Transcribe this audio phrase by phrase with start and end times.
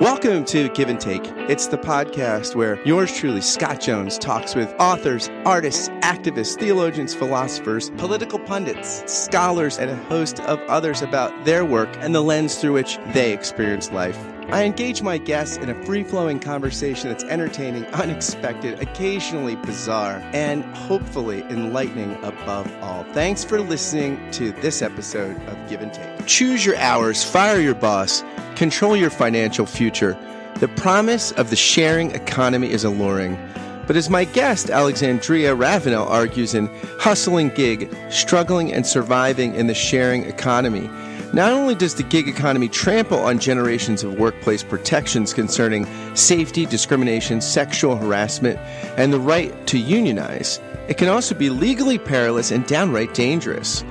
[0.00, 1.26] Welcome to Give and Take.
[1.48, 7.90] It's the podcast where yours truly, Scott Jones, talks with authors, artists, activists, theologians, philosophers,
[7.90, 12.74] political pundits, scholars, and a host of others about their work and the lens through
[12.74, 14.37] which they experience life.
[14.50, 20.64] I engage my guests in a free flowing conversation that's entertaining, unexpected, occasionally bizarre, and
[20.74, 23.04] hopefully enlightening above all.
[23.12, 26.26] Thanks for listening to this episode of Give and Take.
[26.26, 28.24] Choose your hours, fire your boss,
[28.56, 30.16] control your financial future.
[30.60, 33.38] The promise of the sharing economy is alluring.
[33.86, 39.66] But as my guest, Alexandrea Ravenelle, argues in Hustle and Gig, Struggling and Surviving in
[39.66, 40.88] the Sharing Economy,
[41.32, 45.86] not only does the gig economy trample on generations of workplace protections concerning
[46.16, 48.58] safety, discrimination, sexual harassment,
[48.96, 53.82] and the right to unionize, it can also be legally perilous and downright dangerous.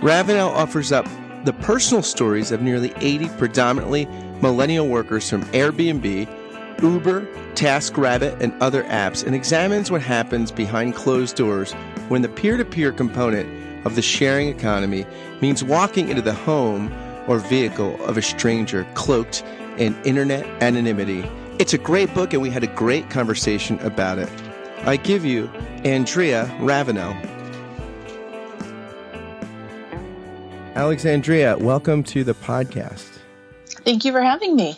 [0.00, 1.06] Ravenelle offers up
[1.44, 4.06] the personal stories of nearly 80 predominantly
[4.40, 6.26] millennial workers from Airbnb,
[6.82, 11.72] Uber, TaskRabbit, and other apps and examines what happens behind closed doors
[12.08, 15.06] when the peer to peer component of the sharing economy
[15.40, 16.92] means walking into the home
[17.28, 19.44] or vehicle of a stranger cloaked
[19.78, 21.24] in internet anonymity.
[21.60, 24.28] It's a great book, and we had a great conversation about it.
[24.80, 25.46] I give you
[25.84, 27.14] Andrea Ravenelle.
[30.74, 33.08] Alexandrea, welcome to the podcast.
[33.84, 34.76] Thank you for having me.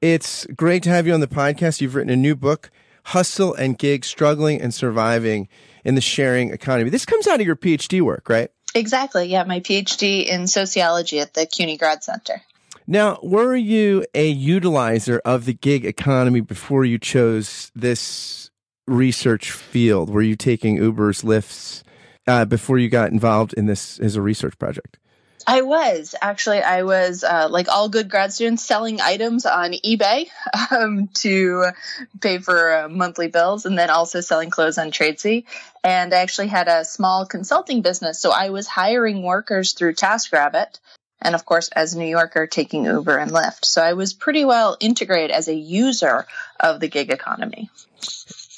[0.00, 1.80] It's great to have you on the podcast.
[1.80, 2.72] You've written a new book,
[3.04, 5.48] Hustle and Gig Struggling and Surviving
[5.84, 6.90] in the Sharing Economy.
[6.90, 8.50] This comes out of your PhD work, right?
[8.74, 9.26] Exactly.
[9.26, 12.42] Yeah, my PhD in sociology at the CUNY Grad Center.
[12.86, 18.50] Now, were you a utilizer of the gig economy before you chose this
[18.86, 20.10] research field?
[20.10, 21.82] Were you taking Ubers, Lyfts
[22.26, 24.98] uh, before you got involved in this as a research project?
[25.46, 30.28] I was actually I was uh, like all good grad students selling items on eBay
[30.70, 31.66] um, to
[32.20, 35.44] pay for uh, monthly bills, and then also selling clothes on Tradesy.
[35.84, 40.78] And I actually had a small consulting business, so I was hiring workers through TaskRabbit,
[41.20, 43.64] and of course, as a New Yorker, taking Uber and Lyft.
[43.64, 46.26] So I was pretty well integrated as a user
[46.60, 47.70] of the gig economy.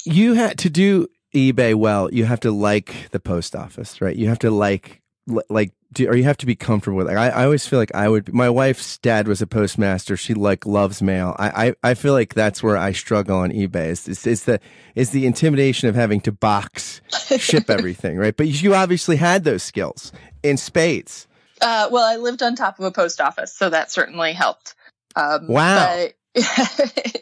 [0.03, 2.13] You had to do eBay well.
[2.13, 4.15] You have to like the post office, right?
[4.15, 5.01] You have to like
[5.49, 7.17] like do, or you have to be comfortable with it.
[7.17, 10.15] I, I always feel like I would my wife's dad was a postmaster.
[10.15, 11.35] She like loves mail.
[11.39, 13.87] I, I, I feel like that's where I struggle on eBay.
[13.87, 14.59] Is, is, is the
[14.93, 17.01] is the intimidation of having to box
[17.37, 18.35] ship everything right?
[18.35, 20.11] But you obviously had those skills
[20.43, 21.27] in spades.
[21.61, 24.75] Uh, well I lived on top of a post office so that certainly helped.
[25.15, 26.07] Um, wow.
[26.35, 26.43] but,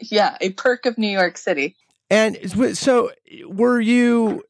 [0.02, 1.76] yeah a perk of New York City.
[2.10, 2.36] And
[2.76, 3.12] so
[3.46, 4.42] were you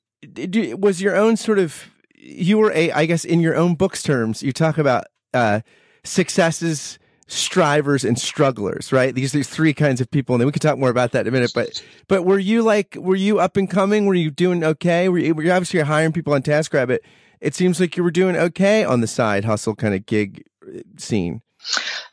[0.78, 1.90] was your own sort of
[2.34, 5.60] you were a, I guess, in your own book's terms, you talk about uh,
[6.02, 9.14] successes, strivers, and strugglers, right?
[9.14, 11.28] These are three kinds of people, and then we can talk more about that in
[11.28, 11.52] a minute.
[11.54, 14.06] But, but were you like, were you up and coming?
[14.06, 15.08] Were you doing okay?
[15.08, 16.98] Were you, were you obviously hiring people on TaskRabbit?
[17.40, 20.80] It seems like you were doing okay on the side hustle kind of gig uh,
[20.96, 21.42] scene.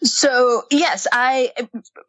[0.04, 1.52] So, yes, I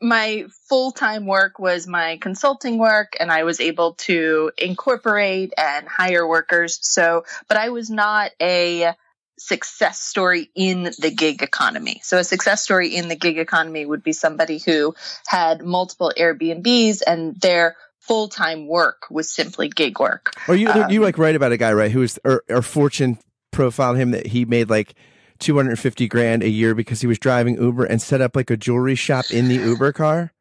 [0.00, 6.26] my full-time work was my consulting work and I was able to incorporate and hire
[6.26, 6.78] workers.
[6.80, 8.94] So, but I was not a
[9.38, 12.00] success story in the gig economy.
[12.04, 14.94] So a success story in the gig economy would be somebody who
[15.26, 20.32] had multiple Airbnbs and their full-time work was simply gig work.
[20.48, 23.18] Or you um, you like write about a guy, right, who was or, or Fortune
[23.50, 24.94] profiled him that he made like
[25.38, 28.94] 250 grand a year because he was driving Uber and set up like a jewelry
[28.94, 30.32] shop in the Uber car?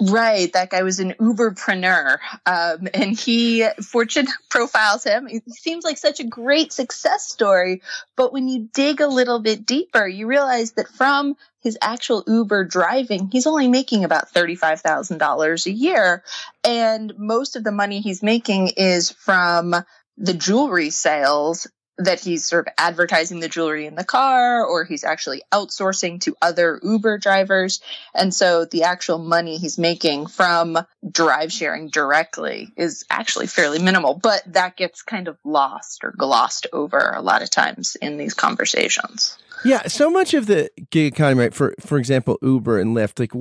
[0.00, 0.52] Right.
[0.52, 2.18] That guy was an Uberpreneur.
[2.46, 5.26] Um, and he, Fortune profiles him.
[5.26, 7.82] He seems like such a great success story.
[8.16, 12.64] But when you dig a little bit deeper, you realize that from his actual Uber
[12.64, 16.24] driving, he's only making about $35,000 a year.
[16.64, 19.74] And most of the money he's making is from
[20.16, 21.66] the jewelry sales
[21.98, 26.34] that he's sort of advertising the jewelry in the car or he's actually outsourcing to
[26.40, 27.80] other Uber drivers.
[28.14, 30.78] And so the actual money he's making from
[31.08, 36.66] drive sharing directly is actually fairly minimal, but that gets kind of lost or glossed
[36.72, 39.36] over a lot of times in these conversations.
[39.64, 41.54] Yeah, so much of the gig economy, right?
[41.54, 43.32] For for example, Uber and Lyft, like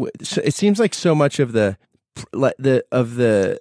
[0.44, 1.78] it seems like so much of the
[2.34, 3.60] the of the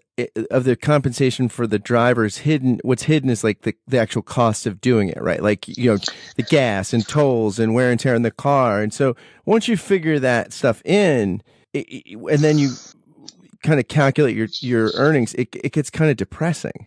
[0.50, 4.66] of the compensation for the drivers hidden what's hidden is like the, the actual cost
[4.66, 5.42] of doing it right?
[5.42, 5.98] Like you know
[6.36, 8.82] the gas and tolls and wear and tear in the car.
[8.82, 11.42] And so once you figure that stuff in
[11.72, 12.70] it, and then you
[13.62, 16.86] kind of calculate your your earnings, it it gets kind of depressing.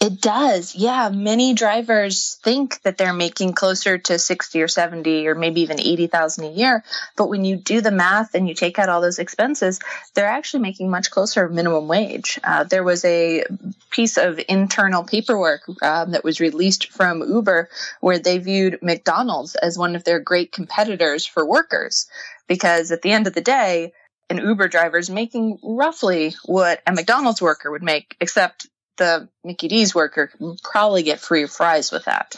[0.00, 0.74] It does.
[0.74, 1.10] Yeah.
[1.10, 6.44] Many drivers think that they're making closer to 60 or 70 or maybe even 80,000
[6.44, 6.84] a year.
[7.16, 9.78] But when you do the math and you take out all those expenses,
[10.14, 12.40] they're actually making much closer minimum wage.
[12.42, 13.44] Uh, there was a
[13.90, 17.68] piece of internal paperwork um, that was released from Uber
[18.00, 22.06] where they viewed McDonald's as one of their great competitors for workers.
[22.48, 23.92] Because at the end of the day,
[24.32, 29.68] an Uber driver is making roughly what a McDonald's worker would make, except the Mickey
[29.68, 32.36] D's worker can probably get free fries with that.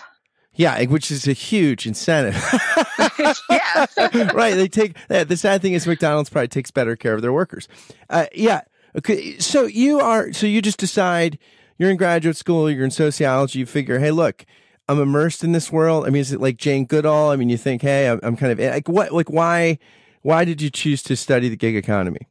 [0.56, 2.34] Yeah, which is a huge incentive.
[3.50, 3.86] yeah.
[4.32, 4.54] right.
[4.54, 7.68] They take the sad thing is McDonald's probably takes better care of their workers.
[8.08, 8.62] Uh, yeah.
[8.96, 9.38] Okay.
[9.38, 11.38] So you are, so you just decide
[11.78, 14.44] you're in graduate school, you're in sociology, you figure, hey, look,
[14.88, 16.06] I'm immersed in this world.
[16.06, 17.30] I mean, is it like Jane Goodall?
[17.30, 19.78] I mean, you think, hey, I'm, I'm kind of like what, like why,
[20.24, 22.28] why did you choose to study the gig economy?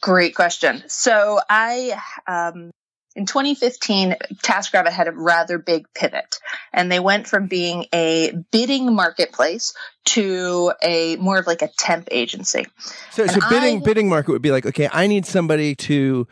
[0.00, 0.82] Great question.
[0.88, 2.70] So I, um,
[3.14, 6.38] in 2015, TaskRabbit had a rather big pivot
[6.72, 9.74] and they went from being a bidding marketplace
[10.06, 12.66] to a more of like a temp agency.
[13.10, 16.26] So, so bidding, I, bidding market would be like, okay, I need somebody to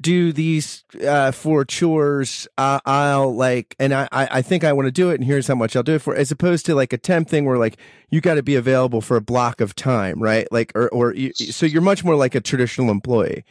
[0.00, 2.46] do these uh, for chores.
[2.58, 5.54] Uh, I'll like, and I, I think I want to do it, and here's how
[5.54, 6.14] much I'll do it for.
[6.14, 7.78] As opposed to like a temp thing where like
[8.10, 10.46] you got to be available for a block of time, right?
[10.50, 13.44] Like, or or you, so you're much more like a traditional employee.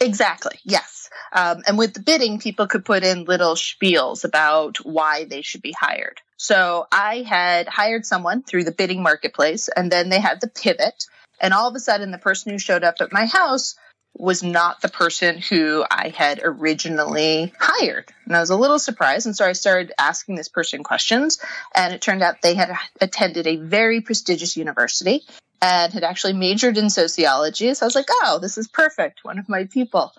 [0.00, 0.58] Exactly.
[0.64, 1.08] Yes.
[1.32, 5.62] Um, and with the bidding, people could put in little spiels about why they should
[5.62, 6.20] be hired.
[6.36, 11.06] So I had hired someone through the bidding marketplace, and then they had the pivot.
[11.40, 13.74] And all of a sudden, the person who showed up at my house
[14.18, 18.12] was not the person who I had originally hired.
[18.24, 19.26] And I was a little surprised.
[19.26, 21.38] And so I started asking this person questions.
[21.74, 25.22] And it turned out they had attended a very prestigious university
[25.60, 27.72] and had actually majored in sociology.
[27.74, 29.24] So I was like, oh, this is perfect.
[29.24, 30.12] One of my people.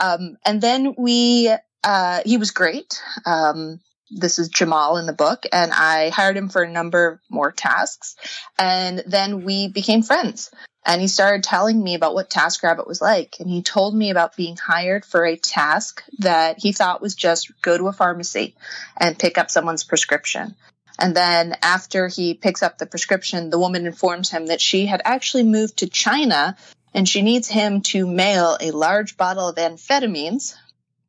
[0.00, 1.52] Um, and then we,
[1.82, 3.02] uh, he was great.
[3.26, 3.80] Um,
[4.10, 8.16] this is Jamal in the book, and I hired him for a number more tasks.
[8.58, 10.50] And then we became friends.
[10.84, 13.36] And he started telling me about what TaskRabbit was like.
[13.38, 17.52] And he told me about being hired for a task that he thought was just
[17.60, 18.54] go to a pharmacy
[18.96, 20.56] and pick up someone's prescription.
[20.98, 25.02] And then after he picks up the prescription, the woman informs him that she had
[25.04, 26.56] actually moved to China
[26.92, 30.54] and she needs him to mail a large bottle of amphetamines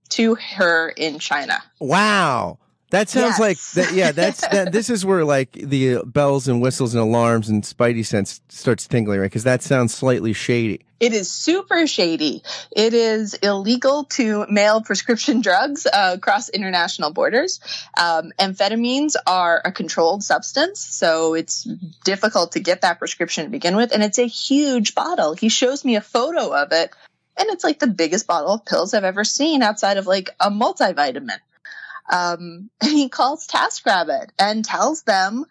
[0.09, 1.62] to her in China.
[1.79, 2.59] Wow.
[2.92, 3.40] That sounds yes.
[3.40, 4.12] like that, yeah.
[4.12, 4.74] That's that.
[4.74, 9.22] This is where like the bells and whistles and alarms and spidey sense starts tingling,
[9.22, 9.26] right?
[9.26, 10.82] Because that sounds slightly shady.
[11.00, 12.44] It is super shady.
[12.70, 17.62] It is illegal to mail prescription drugs uh, across international borders.
[17.98, 21.64] Um, amphetamines are a controlled substance, so it's
[22.04, 23.94] difficult to get that prescription to begin with.
[23.94, 25.34] And it's a huge bottle.
[25.34, 26.92] He shows me a photo of it,
[27.38, 30.52] and it's like the biggest bottle of pills I've ever seen outside of like a
[30.52, 31.40] multivitamin.
[32.12, 35.46] Um, and he calls TaskRabbit and tells them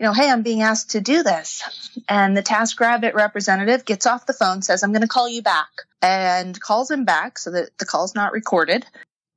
[0.00, 1.62] you know, hey, I'm being asked to do this.
[2.08, 5.68] And the TaskRabbit representative gets off the phone, says, I'm going to call you back,
[6.00, 8.86] and calls him back so that the call's not recorded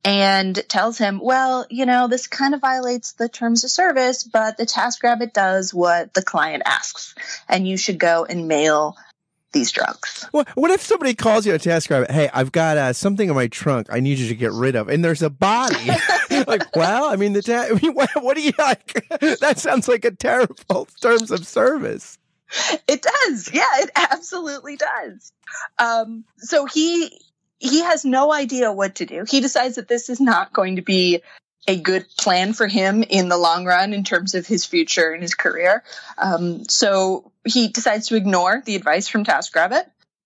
[0.05, 4.57] and tells him, well, you know, this kind of violates the terms of service, but
[4.57, 7.13] the TaskRabbit does what the client asks,
[7.49, 8.95] and you should go and mail
[9.53, 10.27] these drugs.
[10.31, 12.11] What, what if somebody calls you a TaskRabbit?
[12.11, 14.89] Hey, I've got uh, something in my trunk I need you to get rid of,
[14.89, 15.89] and there's a body.
[16.47, 19.07] like, well, I mean, the ta- I mean, what, what do you like?
[19.39, 22.17] that sounds like a terrible terms of service.
[22.87, 23.49] It does.
[23.51, 25.31] Yeah, it absolutely does.
[25.79, 27.19] Um, so he
[27.57, 29.25] he has no idea what to do.
[29.27, 31.21] He decides that this is not going to be
[31.67, 35.21] a good plan for him in the long run in terms of his future and
[35.21, 35.83] his career.
[36.17, 39.85] Um, so he decides to ignore the advice from TaskRabbit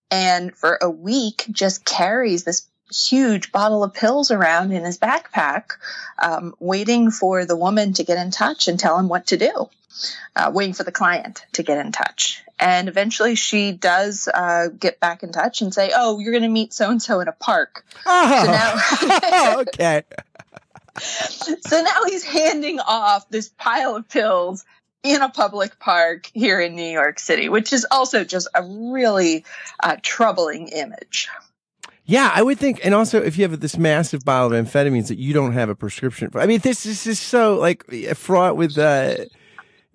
[0.10, 5.72] and for a week just carries this huge bottle of pills around in his backpack,
[6.18, 9.70] um, waiting for the woman to get in touch and tell him what to do.
[10.36, 12.44] Uh, waiting for the client to get in touch.
[12.60, 16.50] And eventually she does uh, get back in touch and say, Oh, you're going to
[16.50, 17.84] meet so and so in a park.
[18.06, 20.04] Oh, so now- okay
[21.00, 24.66] so now he's handing off this pile of pills
[25.04, 29.46] in a public park here in New York City, which is also just a really
[29.82, 31.30] uh, troubling image.
[32.06, 35.18] Yeah, I would think, and also if you have this massive bottle of amphetamines that
[35.18, 37.86] you don't have a prescription for, I mean, this, this is so like
[38.16, 39.26] fraught with, uh,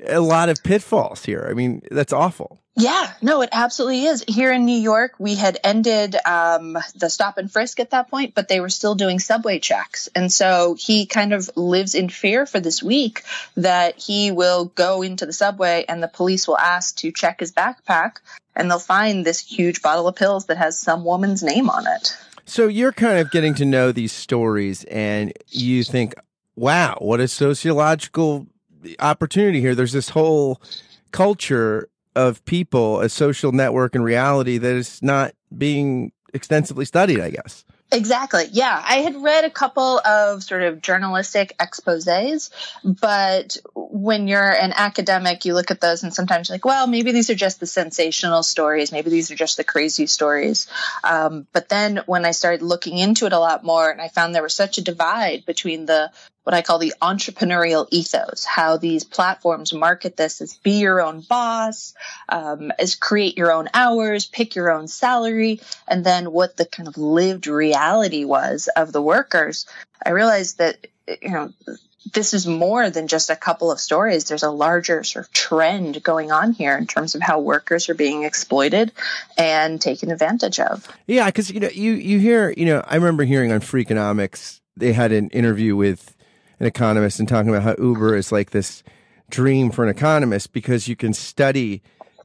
[0.06, 1.46] a lot of pitfalls here.
[1.48, 2.58] I mean, that's awful.
[2.74, 4.24] Yeah, no, it absolutely is.
[4.26, 8.34] Here in New York, we had ended um, the stop and frisk at that point,
[8.34, 10.08] but they were still doing subway checks.
[10.14, 13.24] And so he kind of lives in fear for this week
[13.56, 17.52] that he will go into the subway and the police will ask to check his
[17.52, 18.16] backpack
[18.56, 22.16] and they'll find this huge bottle of pills that has some woman's name on it.
[22.46, 26.14] So you're kind of getting to know these stories and you think,
[26.56, 28.46] wow, what a sociological
[28.98, 29.74] opportunity here.
[29.74, 30.60] There's this whole
[31.10, 37.30] culture of people, a social network and reality that is not being extensively studied, I
[37.30, 37.64] guess.
[37.92, 38.46] Exactly.
[38.50, 38.82] Yeah.
[38.82, 42.50] I had read a couple of sort of journalistic exposes,
[42.82, 47.12] but when you're an academic, you look at those and sometimes you're like, well, maybe
[47.12, 48.92] these are just the sensational stories.
[48.92, 50.68] Maybe these are just the crazy stories.
[51.04, 54.34] Um, but then when I started looking into it a lot more and I found
[54.34, 56.10] there was such a divide between the
[56.44, 61.20] what I call the entrepreneurial ethos, how these platforms market this as be your own
[61.20, 61.94] boss,
[62.28, 66.88] um, as create your own hours, pick your own salary, and then what the kind
[66.88, 69.66] of lived reality was of the workers.
[70.04, 70.86] I realized that,
[71.20, 71.52] you know,
[72.12, 74.24] this is more than just a couple of stories.
[74.24, 77.94] There's a larger sort of trend going on here in terms of how workers are
[77.94, 78.90] being exploited
[79.38, 80.86] and taken advantage of.
[81.06, 84.92] Yeah, because you know, you you hear, you know, I remember hearing on Freakonomics they
[84.92, 86.16] had an interview with
[86.62, 88.84] an economist and talking about how Uber is like this
[89.30, 91.82] dream for an economist because you can study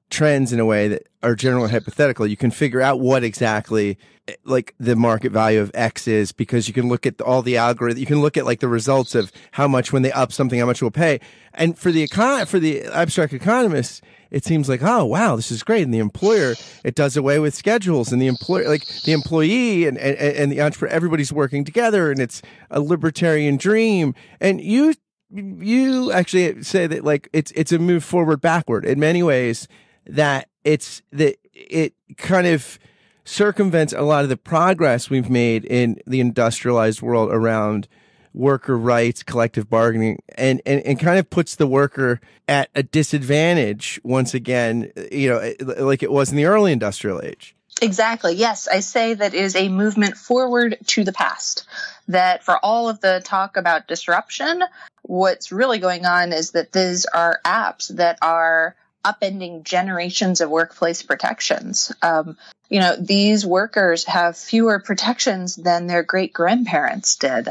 [0.10, 2.26] trends in a way that are generally hypothetical.
[2.26, 3.98] You can figure out what exactly
[4.44, 8.00] like the market value of X is because you can look at all the algorithm.
[8.00, 10.66] You can look at like the results of how much when they up something, how
[10.66, 11.20] much will pay.
[11.54, 15.64] And for the econ, for the abstract economists, it seems like, oh, wow, this is
[15.64, 15.84] great.
[15.84, 19.98] And the employer, it does away with schedules and the employer, like the employee and,
[19.98, 24.14] and, and the entrepreneur, everybody's working together and it's a libertarian dream.
[24.42, 24.94] And you,
[25.32, 29.68] you actually say that like it's, it's a move forward backward in many ways
[30.08, 32.80] that it's that it kind of
[33.24, 37.88] circumvents a lot of the progress we've made in the industrialized world around
[38.34, 44.00] worker rights, collective bargaining, and, and, and kind of puts the worker at a disadvantage
[44.04, 47.56] once again, you know, like it was in the early industrial age.
[47.82, 48.34] Exactly.
[48.34, 48.68] Yes.
[48.68, 51.66] I say that is a movement forward to the past.
[52.08, 54.64] That for all of the talk about disruption,
[55.04, 58.76] what's really going on is that these are apps that are
[59.08, 61.94] upending generations of workplace protections.
[62.02, 62.38] Um,
[62.70, 67.50] you know, these workers have fewer protections than their great grandparents did.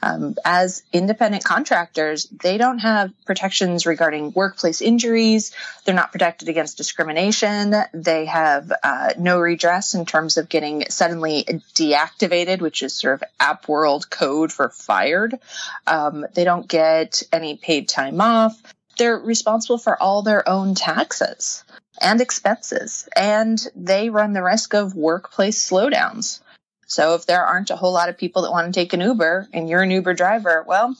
[0.00, 5.52] Um, as independent contractors, they don't have protections regarding workplace injuries.
[5.84, 7.74] They're not protected against discrimination.
[7.92, 13.24] They have uh, no redress in terms of getting suddenly deactivated, which is sort of
[13.40, 15.38] app world code for fired.
[15.86, 18.60] Um, they don't get any paid time off
[18.98, 21.64] they're responsible for all their own taxes
[22.00, 26.40] and expenses, and they run the risk of workplace slowdowns.
[26.86, 29.48] So if there aren't a whole lot of people that want to take an Uber
[29.52, 30.96] and you're an Uber driver, well,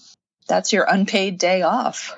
[0.47, 2.15] that's your unpaid day off.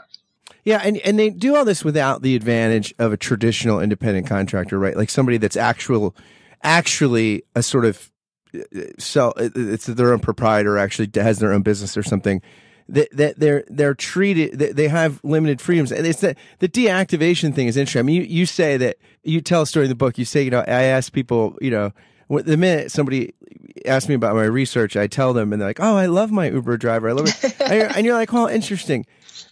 [0.64, 4.78] Yeah, and, and they do all this without the advantage of a traditional independent contractor,
[4.78, 4.96] right?
[4.96, 6.14] Like somebody that's actual
[6.62, 8.10] actually a sort of
[8.54, 8.60] uh,
[8.98, 12.42] sell it's their own proprietor actually has their own business or something
[12.90, 17.66] that, that they're they're treated they have limited freedoms and it's that the deactivation thing
[17.66, 18.00] is interesting.
[18.00, 20.18] I mean, you, you say that you tell a story in the book.
[20.18, 21.92] You say, you know, I ask people, you know,
[22.28, 23.34] the minute somebody
[23.86, 26.48] asks me about my research, I tell them, and they're like, "Oh, I love my
[26.48, 27.08] Uber driver.
[27.08, 29.06] I love it." and, you're, and you're like, "Well, interesting."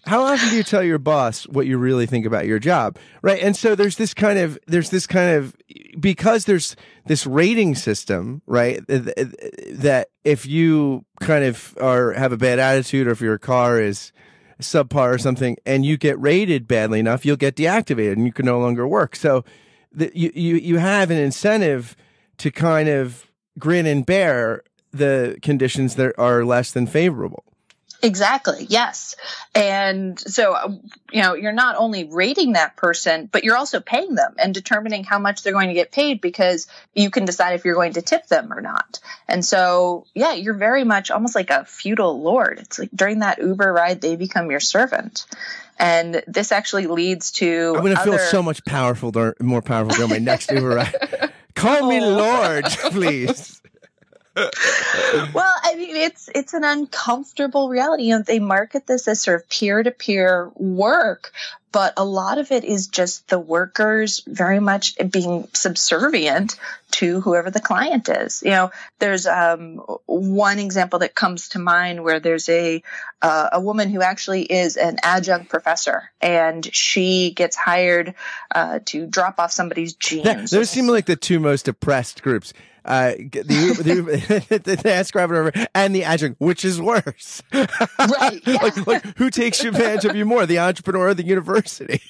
[0.09, 2.97] How often do you tell your boss what you really think about your job?
[3.21, 3.43] Right.
[3.43, 5.55] And so there's this kind of, there's this kind of,
[6.01, 8.81] because there's this rating system, right?
[8.87, 14.13] That if you kind of are, have a bad attitude or if your car is
[14.63, 18.47] subpar or something and you get rated badly enough, you'll get deactivated and you can
[18.47, 19.15] no longer work.
[19.15, 19.45] So
[19.93, 21.97] the, you, you, you have an incentive
[22.39, 27.45] to kind of grin and bear the conditions that are less than favorable.
[28.01, 28.67] Exactly.
[28.69, 29.17] Yes.
[29.55, 30.69] And so, uh,
[31.11, 35.03] you know, you're not only rating that person, but you're also paying them and determining
[35.03, 38.03] how much they're going to get paid because you can decide if you're going to
[38.03, 39.01] tip them or not.
[39.27, 42.61] And so, yeah, you're very much almost like a feudal lord.
[42.61, 45.27] It's like during that Uber ride, they become your servant.
[45.77, 47.75] And this actually leads to.
[47.77, 51.33] I'm going to feel so much powerful, more powerful during my next Uber ride.
[51.55, 51.89] Call oh.
[51.89, 53.61] me Lord, please
[55.35, 58.05] well, I mean, it's it's an uncomfortable reality.
[58.05, 61.33] You know, they market this as sort of peer to peer work,
[61.73, 66.57] but a lot of it is just the workers very much being subservient
[66.91, 68.43] to whoever the client is.
[68.43, 69.77] You know, there's um,
[70.07, 72.83] one example that comes to mind where there's a
[73.21, 78.15] uh, a woman who actually is an adjunct professor, and she gets hired
[78.55, 80.51] uh, to drop off somebody's jeans.
[80.51, 82.53] those seem like the two most oppressed groups.
[82.85, 87.43] Uh, the, the, the, the and the adjunct, which is worse?
[87.53, 88.41] Right.
[88.49, 88.63] Yeah.
[88.63, 92.01] like, like, who takes advantage of you more, the entrepreneur or the university?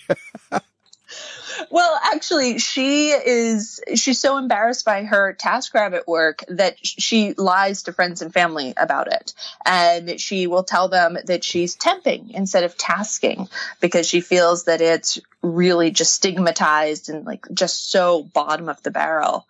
[1.71, 7.93] well, actually, she is, she's so embarrassed by her TaskRabbit work that she lies to
[7.93, 9.35] friends and family about it.
[9.65, 13.49] And she will tell them that she's temping instead of tasking
[13.81, 18.91] because she feels that it's really just stigmatized and like just so bottom of the
[18.91, 19.47] barrel.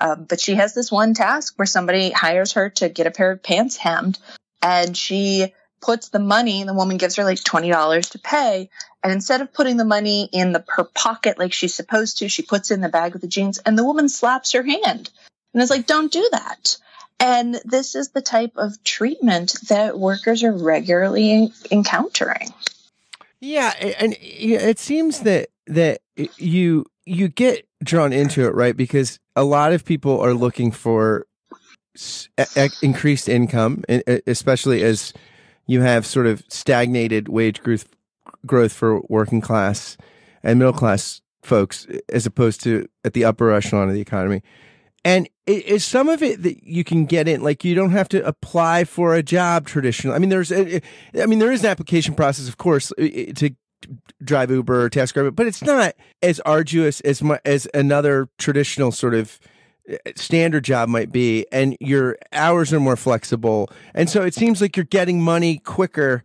[0.00, 3.32] Um, but she has this one task where somebody hires her to get a pair
[3.32, 4.18] of pants hemmed
[4.62, 8.68] and she puts the money, the woman gives her like $20 to pay.
[9.02, 12.42] And instead of putting the money in the, her pocket like she's supposed to, she
[12.42, 15.10] puts in the bag of the jeans and the woman slaps her hand
[15.52, 16.78] and is like, don't do that.
[17.20, 22.52] And this is the type of treatment that workers are regularly encountering.
[23.40, 23.72] Yeah.
[23.98, 26.00] And it seems that, that
[26.36, 28.76] you, you get drawn into it, right?
[28.76, 31.26] Because a lot of people are looking for
[32.82, 33.84] increased income,
[34.26, 35.12] especially as
[35.66, 37.86] you have sort of stagnated wage growth
[38.46, 39.96] growth for working class
[40.42, 44.42] and middle class folks, as opposed to at the upper echelon of the economy.
[45.04, 48.26] And is some of it that you can get in, like you don't have to
[48.26, 50.16] apply for a job traditionally.
[50.16, 50.80] I mean, there's, I
[51.26, 53.50] mean, there is an application process, of course, to
[54.22, 59.14] drive Uber or TaskRabbit, but it's not as arduous as my, as another traditional sort
[59.14, 59.38] of
[59.90, 64.60] uh, standard job might be, and your hours are more flexible, and so it seems
[64.60, 66.22] like you're getting money quicker,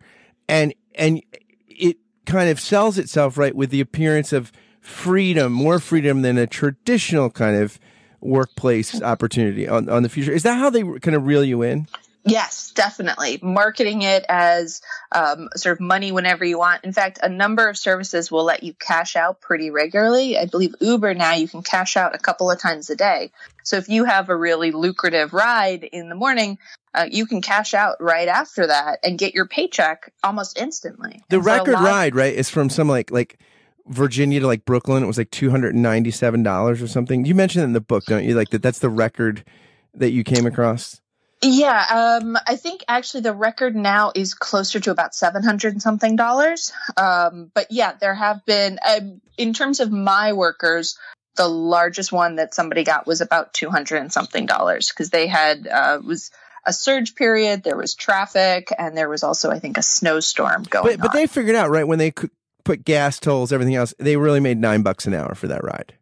[0.48, 1.22] and and
[1.68, 1.96] it
[2.26, 7.30] kind of sells itself right with the appearance of freedom, more freedom than a traditional
[7.30, 7.78] kind of
[8.20, 10.32] workplace opportunity on, on the future.
[10.32, 11.86] Is that how they kind of reel you in?
[12.26, 13.38] Yes, definitely.
[13.42, 14.80] Marketing it as
[15.12, 16.82] um, sort of money whenever you want.
[16.82, 20.38] In fact, a number of services will let you cash out pretty regularly.
[20.38, 23.30] I believe Uber now you can cash out a couple of times a day.
[23.62, 26.58] So if you have a really lucrative ride in the morning,
[26.94, 31.22] uh, you can cash out right after that and get your paycheck almost instantly.
[31.28, 33.38] The and record ride, right, is from some like like
[33.86, 35.02] Virginia to like Brooklyn.
[35.02, 37.26] It was like two hundred and ninety seven dollars or something.
[37.26, 38.34] You mentioned in the book, don't you?
[38.34, 38.62] Like that.
[38.62, 39.44] That's the record
[39.94, 41.00] that you came across.
[41.42, 46.16] Yeah, um, I think actually the record now is closer to about seven hundred something
[46.16, 46.72] dollars.
[46.96, 50.98] Um, but yeah, there have been, um, in terms of my workers,
[51.36, 55.26] the largest one that somebody got was about two hundred and something dollars because they
[55.26, 56.30] had uh, was
[56.64, 60.96] a surge period, there was traffic, and there was also I think a snowstorm going.
[60.96, 62.12] But, but they figured out right when they
[62.64, 65.92] put gas tolls, everything else, they really made nine bucks an hour for that ride.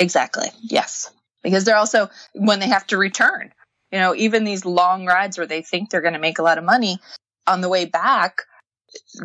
[0.00, 0.48] Exactly.
[0.60, 3.52] Yes, because they're also when they have to return
[3.92, 6.58] you know, even these long rides where they think they're going to make a lot
[6.58, 6.98] of money
[7.46, 8.42] on the way back,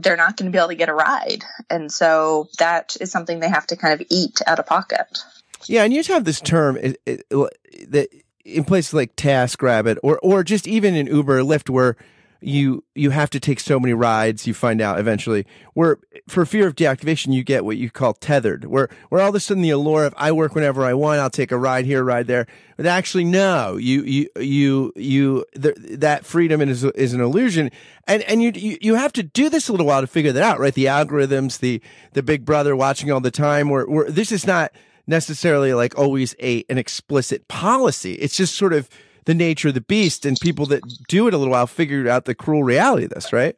[0.02, 1.44] they're not going to be able to get a ride.
[1.70, 5.20] And so that is something they have to kind of eat out of pocket.
[5.68, 5.84] Yeah.
[5.84, 8.08] And you just have this term that
[8.46, 11.96] in places like TaskRabbit or, or just even in Uber or Lyft where
[12.44, 15.46] you you have to take so many rides you find out eventually.
[15.74, 19.36] Where for fear of deactivation you get what you call tethered where where all of
[19.36, 22.04] a sudden the allure of i work whenever i want i'll take a ride here
[22.04, 22.46] ride there.
[22.78, 27.72] But actually no you you you you the, that freedom is is an illusion.
[28.08, 30.44] And and you, you you have to do this a little while to figure that
[30.44, 30.74] out right?
[30.74, 31.82] The algorithms the
[32.14, 34.72] the big brother watching all the time where where this is not
[35.08, 38.14] necessarily like always a an explicit policy.
[38.16, 38.90] It's just sort of
[39.26, 42.26] the nature of the beast, and people that do it a little while figure out
[42.26, 43.56] the cruel reality of this, right?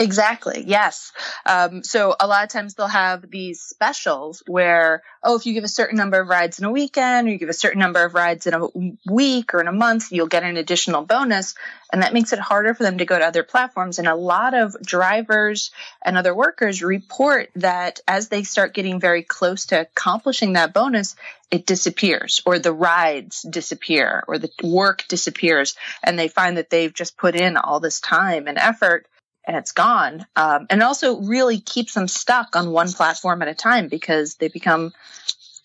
[0.00, 0.62] Exactly.
[0.64, 1.10] Yes.
[1.44, 5.64] Um, so a lot of times they'll have these specials where, oh, if you give
[5.64, 8.14] a certain number of rides in a weekend or you give a certain number of
[8.14, 8.68] rides in a
[9.10, 11.56] week or in a month, you'll get an additional bonus.
[11.92, 13.98] And that makes it harder for them to go to other platforms.
[13.98, 15.72] And a lot of drivers
[16.04, 21.16] and other workers report that as they start getting very close to accomplishing that bonus,
[21.50, 26.94] it disappears or the rides disappear or the work disappears and they find that they've
[26.94, 29.08] just put in all this time and effort
[29.46, 30.26] and it's gone.
[30.36, 34.34] Um, and it also really keeps them stuck on one platform at a time because
[34.36, 34.92] they become,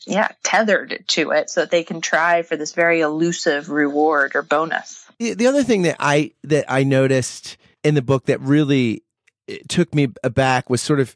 [0.06, 4.42] yeah, tethered to it so that they can try for this very elusive reward or
[4.42, 5.06] bonus.
[5.20, 9.04] The, the other thing that I that I noticed in the book that really
[9.48, 11.16] eh, took me aback was sort of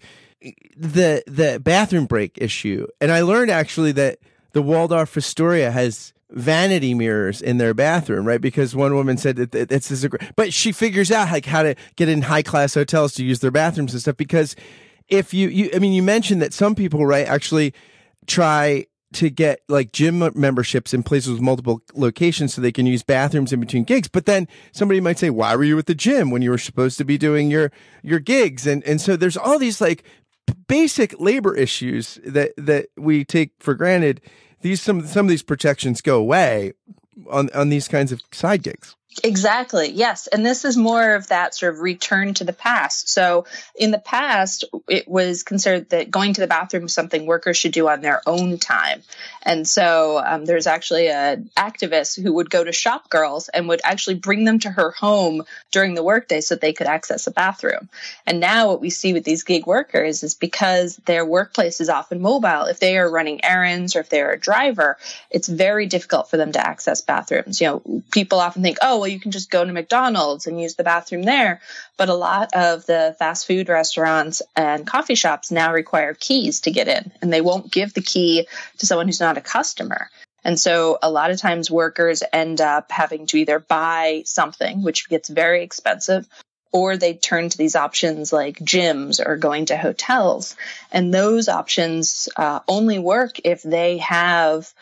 [0.76, 4.20] the the bathroom break issue, and I learned actually that
[4.54, 8.42] the Waldorf Astoria has vanity mirrors in their bathroom, right?
[8.42, 11.64] Because one woman said that this is a great, but she figures out like how
[11.64, 14.56] to get in high class hotels to use their bathrooms and stuff because
[15.08, 17.74] if you, you, I mean, you mentioned that some people, right, actually
[18.26, 23.04] try to get like gym memberships in places with multiple locations so they can use
[23.04, 24.10] bathrooms in between gigs.
[24.10, 26.98] But then somebody might say, why were you at the gym when you were supposed
[26.98, 27.72] to be doing your,
[28.04, 28.68] your gigs?
[28.68, 30.04] And, and so there's all these like
[30.68, 34.22] basic labor issues that, that we take for granted.
[34.62, 36.74] These, some, some of these protections go away
[37.30, 38.96] on, on these kinds of side gigs.
[39.24, 39.90] Exactly.
[39.90, 40.28] Yes.
[40.28, 43.10] And this is more of that sort of return to the past.
[43.10, 47.58] So in the past, it was considered that going to the bathroom was something workers
[47.58, 49.02] should do on their own time.
[49.44, 53.82] And so um, there's actually an activist who would go to shop girls and would
[53.84, 57.32] actually bring them to her home during the workday so that they could access a
[57.32, 57.90] bathroom.
[58.26, 62.22] And now what we see with these gig workers is because their workplace is often
[62.22, 64.98] mobile, if they are running errands or if they're a driver,
[65.32, 67.62] it's very difficult for them to access bathrooms.
[67.62, 70.76] You know, people often think, oh, well, you can just go to McDonald's and use
[70.76, 71.62] the bathroom there.
[71.98, 76.72] But a lot of the fast food restaurants and coffee shops now require keys to
[76.72, 80.10] get in, and they won't give the key to someone who's not a customer.
[80.44, 85.10] And so a lot of times workers end up having to either buy something, which
[85.10, 86.28] gets very expensive,
[86.72, 90.56] or they turn to these options like gyms or going to hotels.
[90.92, 94.74] And those options uh, only work if they have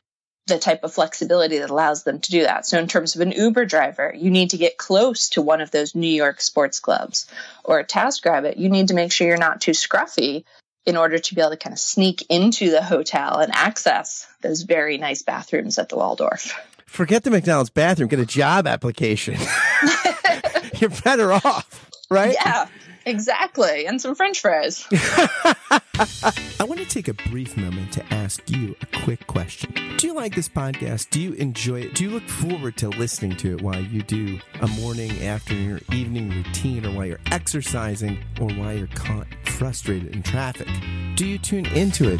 [0.47, 2.65] the type of flexibility that allows them to do that.
[2.65, 5.71] So in terms of an Uber driver, you need to get close to one of
[5.71, 7.27] those New York sports clubs
[7.63, 8.57] or a TaskRabbit.
[8.57, 10.43] You need to make sure you're not too scruffy
[10.85, 14.61] in order to be able to kind of sneak into the hotel and access those
[14.61, 16.53] very nice bathrooms at the Waldorf.
[16.85, 19.37] Forget the McDonald's bathroom, get a job application.
[20.79, 22.33] you're better off, right?
[22.33, 22.67] Yeah.
[23.05, 23.85] Exactly.
[23.85, 24.87] And some french fries.
[24.91, 29.73] I want to take a brief moment to ask you a quick question.
[29.97, 31.11] Do you like this podcast?
[31.11, 31.95] Do you enjoy it?
[31.95, 35.95] Do you look forward to listening to it while you do a morning, afternoon, or
[35.95, 40.67] evening routine, or while you're exercising, or while you're caught frustrated in traffic?
[41.15, 42.19] Do you tune into it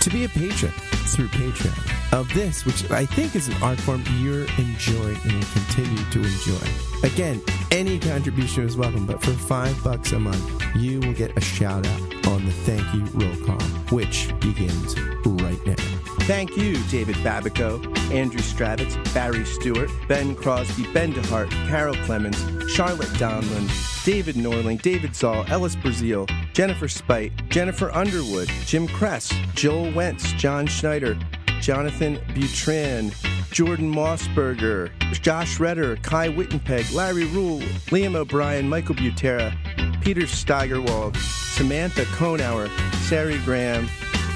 [0.00, 0.72] to be a patron
[1.08, 5.52] through Patreon of this, which I think is an art form you're enjoying and will
[5.52, 6.66] continue to enjoy.
[7.02, 11.40] Again, any contribution is welcome, but for five bucks a month, you will get a
[11.40, 15.74] shout out on the thank you roll call, which begins right now.
[16.22, 22.38] Thank you, David Babico, Andrew Stravitz, Barry Stewart, Ben Crosby, Ben DeHart, Carol Clemens,
[22.70, 23.68] Charlotte Donlin,
[24.08, 30.66] David Norling, David Zoll, Ellis Brazil, Jennifer Spite, Jennifer Underwood, Jim Kress, Joel Wentz, John
[30.66, 31.14] Schneider,
[31.60, 33.12] Jonathan Butran,
[33.50, 34.90] Jordan Mossberger,
[35.20, 39.54] Josh Redder, Kai Wittenpeg, Larry Rule, Liam O'Brien, Michael Butera,
[40.00, 42.70] Peter Steigerwald, Samantha Konauer,
[43.10, 43.90] Sari Graham,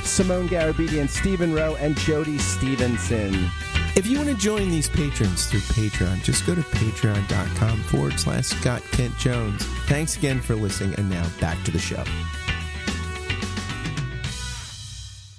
[0.05, 3.51] Simone Garabedian, Stephen Rowe, and Jody Stevenson.
[3.95, 8.47] If you want to join these patrons through Patreon, just go to patreon.com forward slash
[8.47, 9.63] Scott Kent Jones.
[9.87, 12.03] Thanks again for listening, and now back to the show.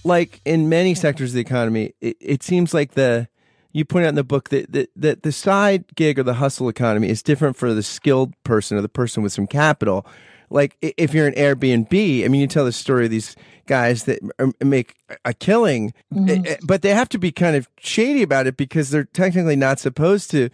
[0.04, 3.28] Like in many sectors of the economy, it, it seems like the
[3.72, 6.70] you point out in the book that, that that the side gig or the hustle
[6.70, 10.06] economy is different for the skilled person or the person with some capital.
[10.50, 14.20] Like if you're an Airbnb, I mean, you tell the story of these guys that
[14.62, 16.30] make a killing, mm-hmm.
[16.30, 19.56] Eh, eh, but they have to be kind of shady about it because they're technically
[19.56, 20.50] not supposed to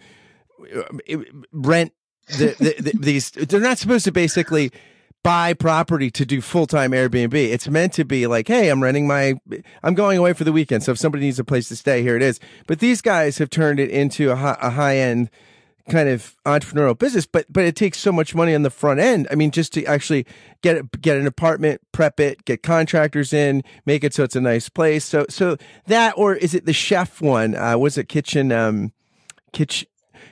[0.74, 1.18] uh,
[1.52, 1.92] rent
[2.38, 3.30] the, the, the, these.
[3.30, 4.70] They're not supposed to basically
[5.22, 7.34] buy property to do full time Airbnb.
[7.34, 9.34] It's meant to be like, hey, I'm renting my,
[9.82, 10.82] I'm going away for the weekend.
[10.82, 12.40] So if somebody needs a place to stay, here it is.
[12.66, 15.30] But these guys have turned it into a, a high end
[15.90, 19.28] kind of entrepreneurial business, but but it takes so much money on the front end.
[19.30, 20.24] I mean, just to actually
[20.62, 24.40] get it, get an apartment, prep it, get contractors in, make it so it's a
[24.40, 25.04] nice place.
[25.04, 27.54] So so that or is it the chef one?
[27.54, 28.92] Uh, was it kitchen um
[29.52, 29.88] kitchen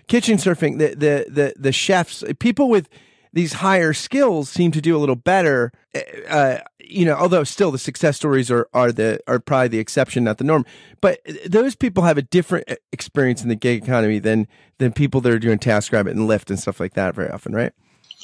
[0.09, 0.79] Kitchensurfing?
[0.79, 2.89] The the the the chefs people with
[3.33, 5.73] these higher skills seem to do a little better.
[5.95, 9.79] Uh, uh, you know, although still the success stories are are the are probably the
[9.79, 10.65] exception, not the norm.
[11.01, 15.21] But those people have a different uh, experience in the gig economy than than people
[15.23, 17.73] that are doing TaskRabbit and Lyft and stuff like that very often, right?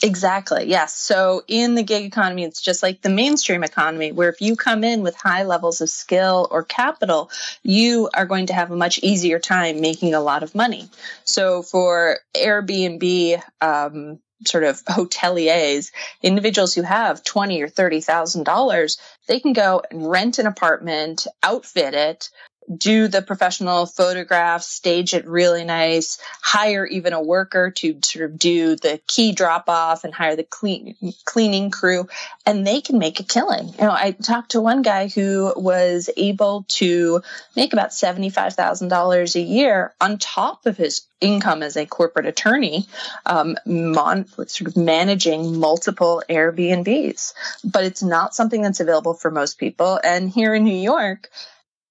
[0.02, 0.64] Exactly.
[0.64, 0.94] Yes.
[0.94, 4.82] So in the gig economy, it's just like the mainstream economy, where if you come
[4.82, 7.30] in with high levels of skill or capital,
[7.62, 10.88] you are going to have a much easier time making a lot of money.
[11.24, 15.90] So for Airbnb, um, sort of hoteliers,
[16.22, 21.26] individuals who have twenty or thirty thousand dollars, they can go and rent an apartment,
[21.42, 22.30] outfit it,
[22.74, 28.38] do the professional photographs, stage it really nice, hire even a worker to sort of
[28.38, 32.08] do the key drop off and hire the clean, cleaning crew
[32.46, 33.68] and they can make a killing.
[33.68, 37.22] You know, I talked to one guy who was able to
[37.56, 42.86] make about $75,000 a year on top of his income as a corporate attorney,
[43.24, 47.32] um, mon- sort of managing multiple Airbnbs.
[47.64, 49.98] But it's not something that's available for most people.
[50.02, 51.30] And here in New York,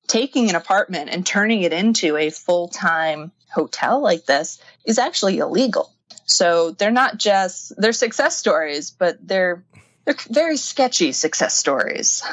[0.07, 5.37] taking an apartment and turning it into a full time hotel like this is actually
[5.37, 5.91] illegal.
[6.25, 9.63] So they're not just they're success stories, but they're
[10.05, 12.23] they're very sketchy success stories.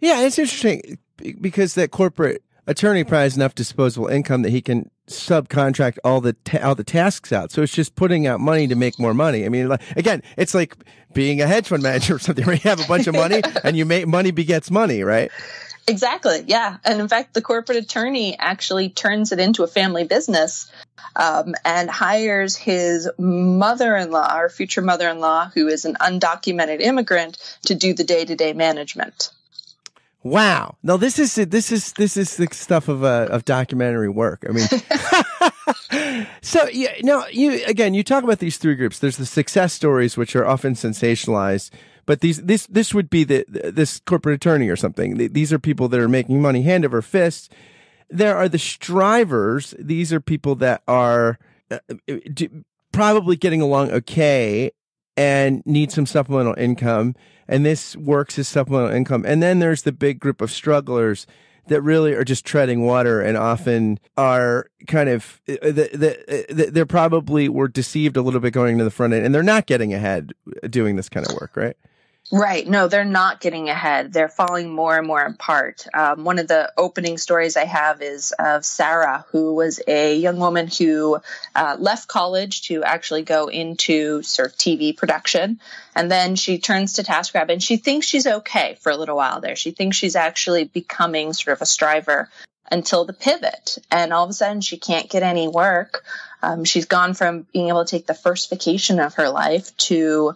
[0.00, 0.98] Yeah, it's interesting
[1.40, 6.32] because that corporate attorney probably has enough disposable income that he can subcontract all the
[6.32, 7.50] ta- all the tasks out.
[7.50, 9.44] So it's just putting out money to make more money.
[9.44, 10.76] I mean, like, again, it's like
[11.12, 13.76] being a hedge fund manager or something where you have a bunch of money and
[13.76, 15.30] you make money begets money, right?
[15.86, 16.44] Exactly.
[16.46, 16.78] Yeah.
[16.84, 20.70] And in fact, the corporate attorney actually turns it into a family business
[21.16, 25.96] um, and hires his mother in law our future mother in law, who is an
[26.00, 29.30] undocumented immigrant, to do the day to day management.
[30.22, 30.76] Wow.
[30.82, 34.42] No, this is this is this is the stuff of uh, of documentary work.
[34.48, 34.66] I mean,
[36.42, 38.98] so yeah, no, you again, you talk about these three groups.
[38.98, 41.70] There's the success stories, which are often sensationalized,
[42.06, 45.16] but these this this would be the this corporate attorney or something.
[45.32, 47.52] These are people that are making money hand over fist.
[48.10, 49.74] There are the strivers.
[49.78, 51.38] These are people that are
[51.70, 51.78] uh,
[52.92, 54.70] probably getting along okay
[55.16, 57.14] and need some supplemental income
[57.48, 59.24] and this works as supplemental income.
[59.26, 61.26] And then there's the big group of strugglers
[61.66, 66.70] that really are just treading water and often are kind of uh, the, the, the,
[66.70, 69.66] they're probably were deceived a little bit going to the front end and they're not
[69.66, 70.34] getting ahead
[70.68, 71.76] doing this kind of work, right?
[72.32, 72.66] Right.
[72.66, 74.12] No, they're not getting ahead.
[74.12, 75.86] They're falling more and more apart.
[75.92, 80.38] Um, one of the opening stories I have is of Sarah, who was a young
[80.38, 81.18] woman who
[81.54, 85.60] uh, left college to actually go into sort of TV production.
[85.94, 89.40] And then she turns to TaskRabbit and she thinks she's okay for a little while
[89.40, 89.54] there.
[89.54, 92.30] She thinks she's actually becoming sort of a striver
[92.72, 93.76] until the pivot.
[93.90, 96.04] And all of a sudden she can't get any work.
[96.42, 100.34] Um, she's gone from being able to take the first vacation of her life to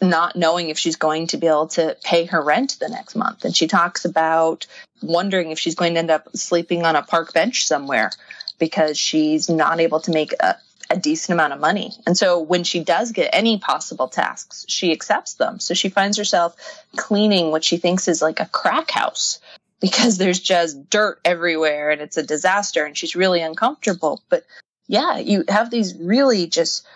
[0.00, 3.44] not knowing if she's going to be able to pay her rent the next month.
[3.44, 4.66] And she talks about
[5.02, 8.10] wondering if she's going to end up sleeping on a park bench somewhere
[8.58, 10.56] because she's not able to make a,
[10.90, 11.92] a decent amount of money.
[12.06, 15.58] And so when she does get any possible tasks, she accepts them.
[15.60, 16.56] So she finds herself
[16.96, 19.40] cleaning what she thinks is like a crack house
[19.80, 24.22] because there's just dirt everywhere and it's a disaster and she's really uncomfortable.
[24.28, 24.44] But
[24.86, 26.86] yeah, you have these really just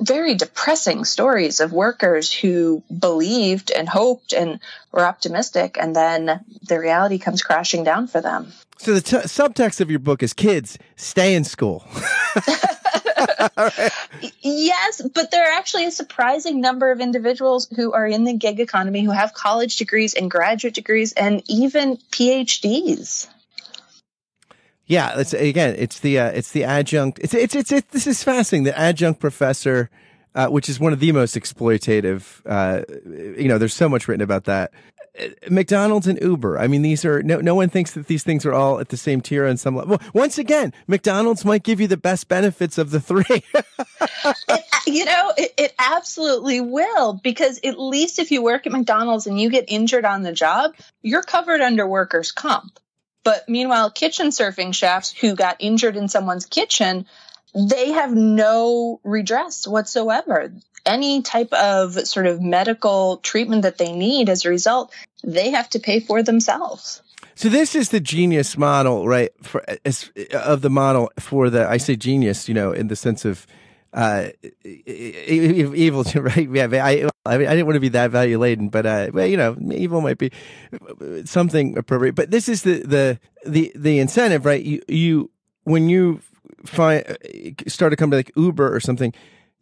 [0.00, 4.60] very depressing stories of workers who believed and hoped and
[4.92, 8.52] were optimistic, and then the reality comes crashing down for them.
[8.78, 11.84] So the t- subtext of your book is kids stay in school.
[13.56, 13.92] right.
[14.40, 18.60] Yes, but there are actually a surprising number of individuals who are in the gig
[18.60, 23.28] economy who have college degrees and graduate degrees and even PhDs.
[24.88, 27.18] Yeah, it's again, it's the uh, it's the adjunct.
[27.22, 28.64] It's, it's it's it's this is fascinating.
[28.64, 29.90] The adjunct professor,
[30.34, 32.40] uh, which is one of the most exploitative.
[32.46, 32.84] Uh,
[33.38, 34.72] you know, there's so much written about that.
[35.20, 36.58] Uh, McDonald's and Uber.
[36.58, 38.96] I mean, these are no no one thinks that these things are all at the
[38.96, 39.98] same tier on some level.
[40.14, 43.24] Once again, McDonald's might give you the best benefits of the three.
[43.28, 49.26] it, you know, it, it absolutely will because at least if you work at McDonald's
[49.26, 52.78] and you get injured on the job, you're covered under workers' comp.
[53.28, 57.04] But meanwhile, Kitchensurfing chefs who got injured in someone's kitchen,
[57.54, 60.50] they have no redress whatsoever.
[60.86, 65.68] Any type of sort of medical treatment that they need as a result, they have
[65.70, 67.02] to pay for themselves.
[67.34, 69.30] So this is the genius model, right?
[69.42, 73.26] For as, of the model for the I say genius, you know, in the sense
[73.26, 73.46] of
[73.92, 74.28] uh,
[74.64, 76.50] evil, right?
[76.50, 79.26] Yeah, I, I, mean, I didn't want to be that value laden, but, uh, well,
[79.26, 80.30] you know, evil might be
[81.24, 82.14] something appropriate.
[82.14, 84.62] But this is the, the, the, the incentive, right?
[84.62, 85.30] You, you,
[85.64, 86.20] when you
[86.64, 87.04] find,
[87.66, 89.14] start a company like Uber or something,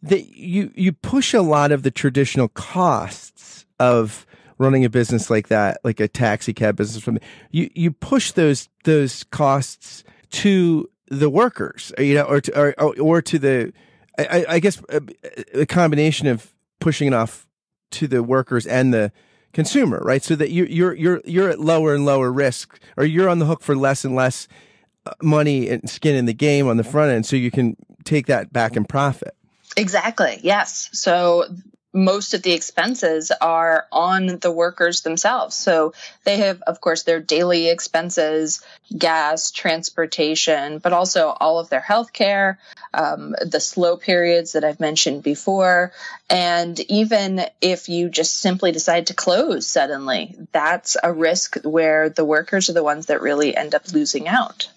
[0.03, 4.25] that you, you push a lot of the traditional costs of,
[4.57, 7.19] running a business like that, like a taxi cab business, from
[7.51, 13.21] you you push those those costs to the workers, you know, or to or, or
[13.21, 13.73] to the
[14.17, 15.01] I, I guess a,
[15.53, 17.47] a, combination of pushing it off
[17.91, 19.11] to the workers and the
[19.53, 20.23] consumer, right?
[20.23, 23.45] So that you, you're you're you're at lower and lower risk, or you're on the
[23.45, 24.47] hook for less and less
[25.05, 28.27] uh, money and skin in the game on the front end, so you can take
[28.27, 29.35] that back in profit.
[29.75, 30.39] Exactly.
[30.41, 30.89] Yes.
[30.93, 31.45] So
[31.93, 35.55] most of the expenses are on the workers themselves.
[35.55, 35.93] So
[36.25, 38.61] they have, of course, their daily expenses,
[38.95, 42.59] gas, transportation, but also all of their health care,
[42.93, 45.93] um, the slow periods that I've mentioned before.
[46.29, 52.25] And even if you just simply decide to close suddenly, that's a risk where the
[52.25, 54.69] workers are the ones that really end up losing out.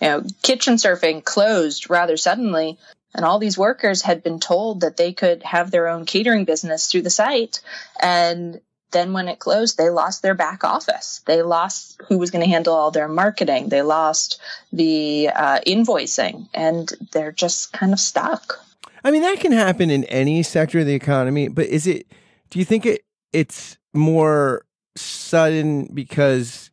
[0.00, 2.78] You know, Kitchensurfing closed rather suddenly
[3.14, 6.90] and all these workers had been told that they could have their own catering business
[6.90, 7.60] through the site.
[8.00, 11.20] And then when it closed, they lost their back office.
[11.26, 13.68] They lost who was going to handle all their marketing.
[13.68, 14.40] They lost
[14.72, 18.64] the uh, invoicing, and they're just kind of stuck.
[19.04, 22.06] I mean, that can happen in any sector of the economy, but is it?
[22.50, 24.64] Do you think it it's more
[24.96, 26.70] sudden because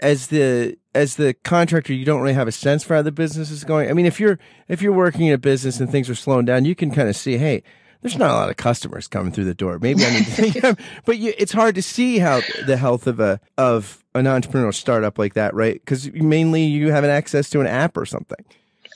[0.00, 3.50] as the as the contractor, you don't really have a sense for how the business
[3.50, 3.90] is going.
[3.90, 6.64] I mean, if you're if you're working in a business and things are slowing down,
[6.64, 7.62] you can kind of see, hey,
[8.04, 9.78] there's not a lot of customers coming through the door.
[9.78, 13.06] Maybe I need to think, of, but you, it's hard to see how the health
[13.06, 15.74] of a of an entrepreneurial startup like that, right?
[15.74, 18.44] Because mainly you have an access to an app or something.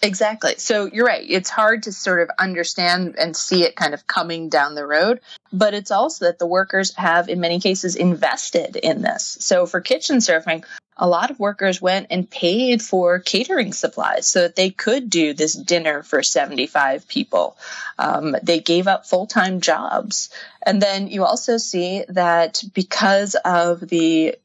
[0.02, 0.54] Exactly.
[0.58, 1.24] So you're right.
[1.28, 5.20] It's hard to sort of understand and see it kind of coming down the road,
[5.52, 9.38] but it's also that the workers have, in many cases, invested in this.
[9.40, 10.64] So for Kitchensurfing,
[10.98, 15.32] a lot of workers went and paid for catering supplies so that they could do
[15.32, 17.56] this dinner for 75 people.
[17.98, 20.30] Um, they gave up full time jobs.
[20.66, 24.36] And then you also see that because of the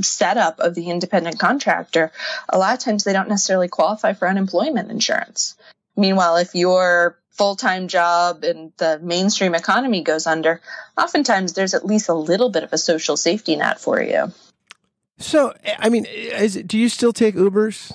[0.00, 2.12] setup of the independent contractor,
[2.48, 5.56] a lot of times they don't necessarily qualify for unemployment insurance.
[5.96, 10.60] Meanwhile, if your full time job and the mainstream economy goes under,
[10.96, 14.32] oftentimes there's at least a little bit of a social safety net for you.
[15.18, 17.92] So, I mean, is, do you still take Ubers?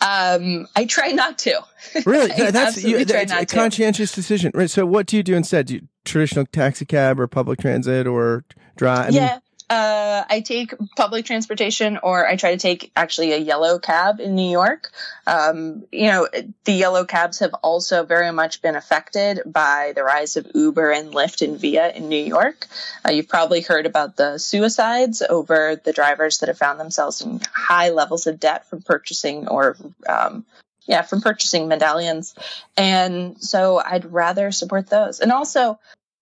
[0.00, 1.60] Um, I try not to.
[2.04, 4.70] Really, that's you, that's a conscientious decision, right?
[4.70, 5.66] So, what do you do instead?
[5.66, 8.44] Do you traditional taxi cab or public transit or
[8.76, 9.06] drive?
[9.06, 13.38] I yeah, mean, uh, I take public transportation or I try to take actually a
[13.38, 14.90] yellow cab in New York.
[15.26, 16.28] Um, you know,
[16.64, 21.12] the yellow cabs have also very much been affected by the rise of Uber and
[21.14, 22.66] Lyft and Via in New York.
[23.06, 27.40] Uh, you've probably heard about the suicides over the drivers that have found themselves in
[27.52, 30.44] high levels of debt from purchasing or um,
[30.86, 32.34] yeah, from purchasing medallions.
[32.76, 35.20] And so I'd rather support those.
[35.20, 35.78] And also,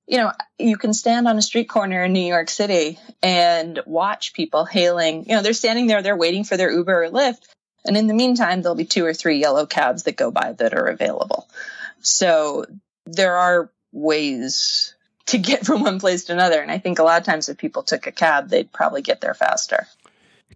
[0.06, 4.32] you know, you can stand on a street corner in New York City and watch
[4.32, 5.24] people hailing.
[5.28, 7.42] You know, they're standing there, they're waiting for their Uber or Lyft.
[7.84, 10.74] And in the meantime, there'll be two or three yellow cabs that go by that
[10.74, 11.48] are available.
[12.00, 12.66] So
[13.06, 14.94] there are ways
[15.26, 16.60] to get from one place to another.
[16.60, 19.20] And I think a lot of times if people took a cab, they'd probably get
[19.20, 19.86] there faster.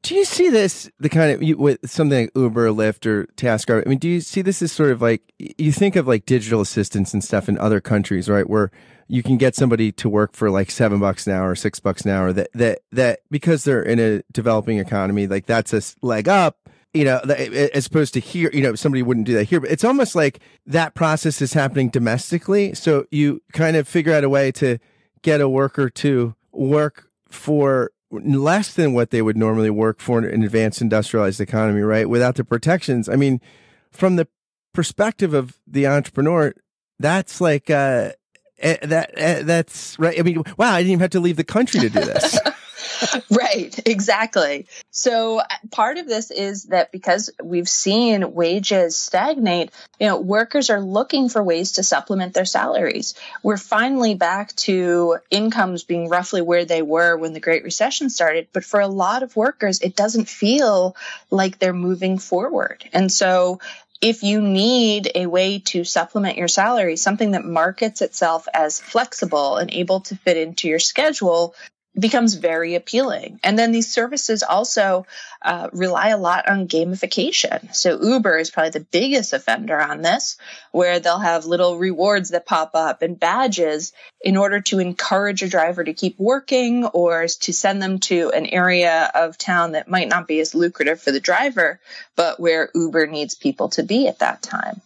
[0.02, 3.26] Do you see this the kind of you, with something like Uber, or Lyft, or
[3.36, 3.82] Tasker?
[3.84, 6.60] I mean, do you see this as sort of like you think of like digital
[6.60, 8.48] assistants and stuff in other countries, right?
[8.48, 8.70] Where
[9.08, 12.10] you can get somebody to work for like seven bucks an hour, six bucks an
[12.10, 12.32] hour.
[12.32, 16.58] That that that because they're in a developing economy, like that's a leg up.
[16.94, 19.60] You know, as opposed to here, you know, somebody wouldn't do that here.
[19.60, 22.74] But it's almost like that process is happening domestically.
[22.74, 24.78] So you kind of figure out a way to
[25.20, 30.24] get a worker to work for less than what they would normally work for in
[30.24, 32.08] an advanced industrialized economy, right?
[32.08, 33.08] Without the protections.
[33.10, 33.42] I mean,
[33.90, 34.28] from the
[34.72, 36.54] perspective of the entrepreneur,
[36.98, 38.12] that's like uh,
[38.58, 40.18] that uh, that's right.
[40.18, 42.38] I mean, wow, I didn't even have to leave the country to do this.
[43.30, 44.66] right, exactly.
[44.90, 50.80] So part of this is that because we've seen wages stagnate, you know, workers are
[50.80, 53.14] looking for ways to supplement their salaries.
[53.42, 58.48] We're finally back to incomes being roughly where they were when the Great Recession started,
[58.52, 60.96] but for a lot of workers, it doesn't feel
[61.30, 62.88] like they're moving forward.
[62.92, 63.60] And so
[64.00, 69.56] if you need a way to supplement your salary, something that markets itself as flexible
[69.56, 71.54] and able to fit into your schedule,
[71.98, 73.40] becomes very appealing.
[73.42, 75.06] And then these services also
[75.40, 77.74] uh, rely a lot on gamification.
[77.74, 80.36] So Uber is probably the biggest offender on this,
[80.72, 85.48] where they'll have little rewards that pop up and badges in order to encourage a
[85.48, 90.08] driver to keep working or to send them to an area of town that might
[90.08, 91.80] not be as lucrative for the driver,
[92.14, 94.80] but where Uber needs people to be at that time.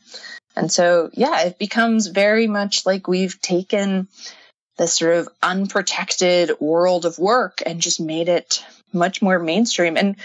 [0.57, 4.09] And so, yeah, it becomes very much like we've taken
[4.81, 8.65] this sort of unprotected world of work and just made it
[8.95, 9.99] much more mainstream.
[9.99, 10.17] And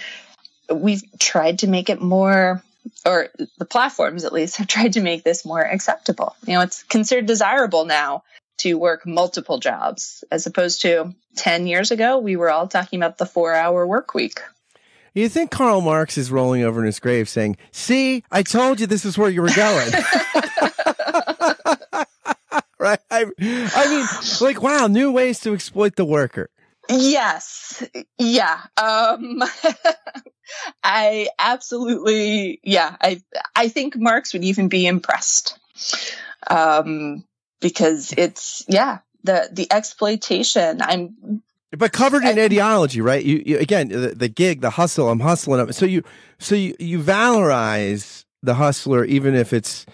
[0.74, 2.64] we've tried to make it more
[3.06, 6.38] or the platforms at least, have tried to make this more acceptable.
[6.48, 8.24] You know, it's considered desirable now
[8.60, 13.18] to work multiple jobs as opposed to 10 years ago, we were all talking about
[13.18, 14.40] the four hour work week.
[15.14, 18.88] You think Karl Marx is rolling over in his grave saying, See, I told you
[18.88, 19.92] this is where you were going.
[22.86, 23.00] right?
[23.10, 24.08] I, I mean,
[24.42, 26.50] like, wow, new ways to exploit the worker.
[26.88, 27.84] Yes.
[28.20, 28.60] Yeah.
[28.78, 29.44] Um,
[30.84, 33.22] I absolutely, yeah, I,
[33.56, 35.58] I think Marx would even be impressed.
[36.48, 37.26] Um,
[37.60, 40.82] because it's, yeah, the, the exploitation.
[40.82, 43.24] I'm, but covered in I, ideology, right?
[43.24, 45.60] You, you again, the, the, gig, the hustle, I'm hustling.
[45.60, 45.74] Up.
[45.74, 46.04] So you,
[46.38, 49.88] so you, you valorize the hustler, even if it's,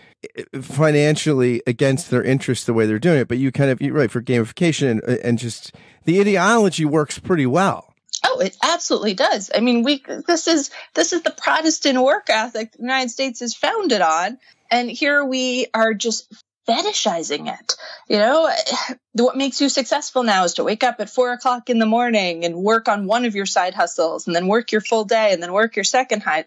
[0.61, 4.11] financially against their interests the way they're doing it, but you kind of you're right
[4.11, 5.73] for gamification and, and just
[6.05, 7.93] the ideology works pretty well.
[8.23, 9.49] Oh, it absolutely does.
[9.53, 13.55] I mean, we this is this is the Protestant work ethic the United States is
[13.55, 14.37] founded on,
[14.69, 16.31] and here we are just
[16.67, 17.75] fetishizing it.
[18.07, 18.53] You know,
[19.13, 22.45] what makes you successful now is to wake up at four o'clock in the morning
[22.45, 25.41] and work on one of your side hustles, and then work your full day, and
[25.41, 26.45] then work your second high,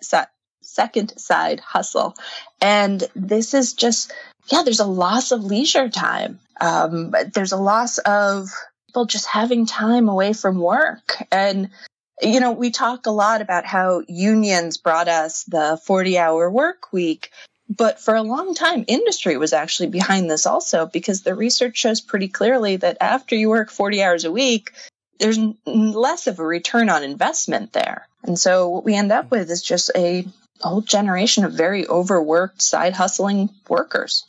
[0.75, 2.15] second side hustle.
[2.61, 4.13] And this is just,
[4.51, 6.41] yeah, there's a loss of leisure time.
[6.61, 8.51] Um, there's a loss of
[8.87, 11.17] people just having time away from work.
[11.31, 11.71] And,
[12.21, 16.93] you know, we talk a lot about how unions brought us the 40 hour work
[16.93, 17.31] week.
[17.69, 22.01] But for a long time, industry was actually behind this also because the research shows
[22.01, 24.73] pretty clearly that after you work 40 hours a week,
[25.19, 28.07] there's less of a return on investment there.
[28.23, 30.27] And so what we end up with is just a
[30.61, 34.25] whole generation of very overworked side hustling workers.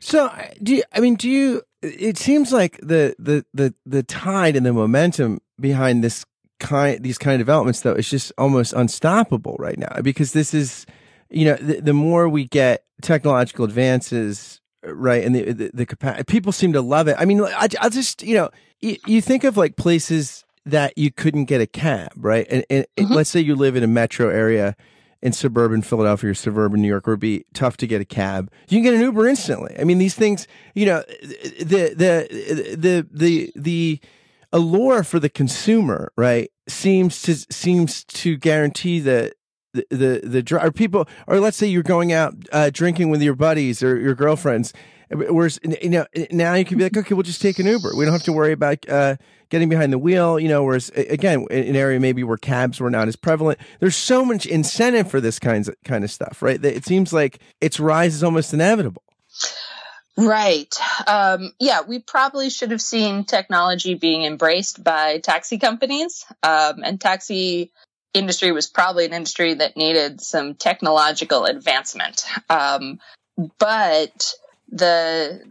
[0.00, 0.30] So,
[0.62, 1.62] do you, I mean, do you?
[1.82, 6.24] It seems like the the the the tide and the momentum behind this
[6.58, 10.86] kind these kind of developments though is just almost unstoppable right now because this is,
[11.30, 16.24] you know, the, the more we get technological advances, right, and the the, the capacity,
[16.24, 17.16] people seem to love it.
[17.18, 18.50] I mean, I, I just you know,
[18.80, 22.86] you, you think of like places that you couldn't get a cab, right, and, and
[22.96, 23.12] mm-hmm.
[23.12, 24.76] let's say you live in a metro area
[25.22, 28.50] in suburban Philadelphia or suburban New York, where it'd be tough to get a cab.
[28.68, 29.74] You can get an Uber instantly.
[29.78, 31.02] I mean, these things, you know,
[31.58, 34.00] the the the the the
[34.52, 39.34] allure for the consumer, right, seems to seems to guarantee that
[39.72, 43.34] the the the or people or let's say you're going out uh, drinking with your
[43.34, 44.72] buddies or your girlfriends
[45.10, 47.94] Whereas, you know, now you can be like, okay, we'll just take an Uber.
[47.96, 49.16] We don't have to worry about uh,
[49.50, 50.38] getting behind the wheel.
[50.40, 53.96] You know, whereas again, in an area maybe where cabs were not as prevalent, there's
[53.96, 56.62] so much incentive for this kinds of kind of stuff, right?
[56.64, 59.02] It seems like its rise is almost inevitable.
[60.18, 60.74] Right.
[61.06, 66.98] Um, yeah, we probably should have seen technology being embraced by taxi companies, um, and
[66.98, 67.70] taxi
[68.14, 72.24] industry was probably an industry that needed some technological advancement.
[72.48, 72.98] Um,
[73.58, 74.32] but
[74.68, 75.42] the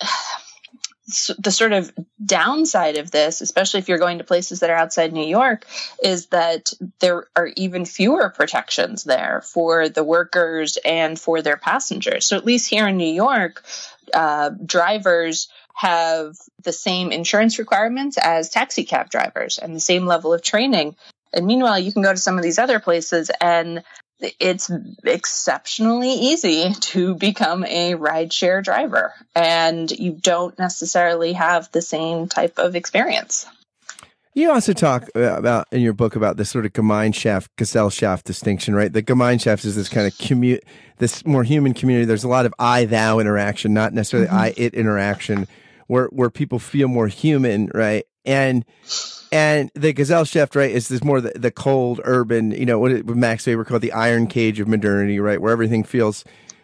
[1.38, 1.92] the sort of
[2.24, 5.66] downside of this, especially if you're going to places that are outside New York,
[6.02, 12.24] is that there are even fewer protections there for the workers and for their passengers.
[12.24, 13.64] So at least here in New York,
[14.14, 20.32] uh, drivers have the same insurance requirements as taxi cab drivers and the same level
[20.32, 20.96] of training.
[21.32, 23.82] And meanwhile, you can go to some of these other places and
[24.38, 24.70] it's
[25.04, 32.58] exceptionally easy to become a rideshare driver, and you don't necessarily have the same type
[32.58, 33.46] of experience.
[34.34, 38.90] You also talk about in your book about this sort of Gemeinschaft, Gesellschaft distinction, right?
[38.90, 40.64] The Gemeinschaft is this kind of commute,
[40.96, 42.06] this more human community.
[42.06, 44.38] There's a lot of I thou interaction, not necessarily mm-hmm.
[44.38, 45.48] I it interaction,
[45.86, 48.06] where where people feel more human, right?
[48.24, 48.64] And
[49.32, 53.06] and the Gesellschaft, right, is this more the, the cold urban, you know, what, it,
[53.06, 56.22] what Max Weber called the iron cage of modernity, right, where everything feels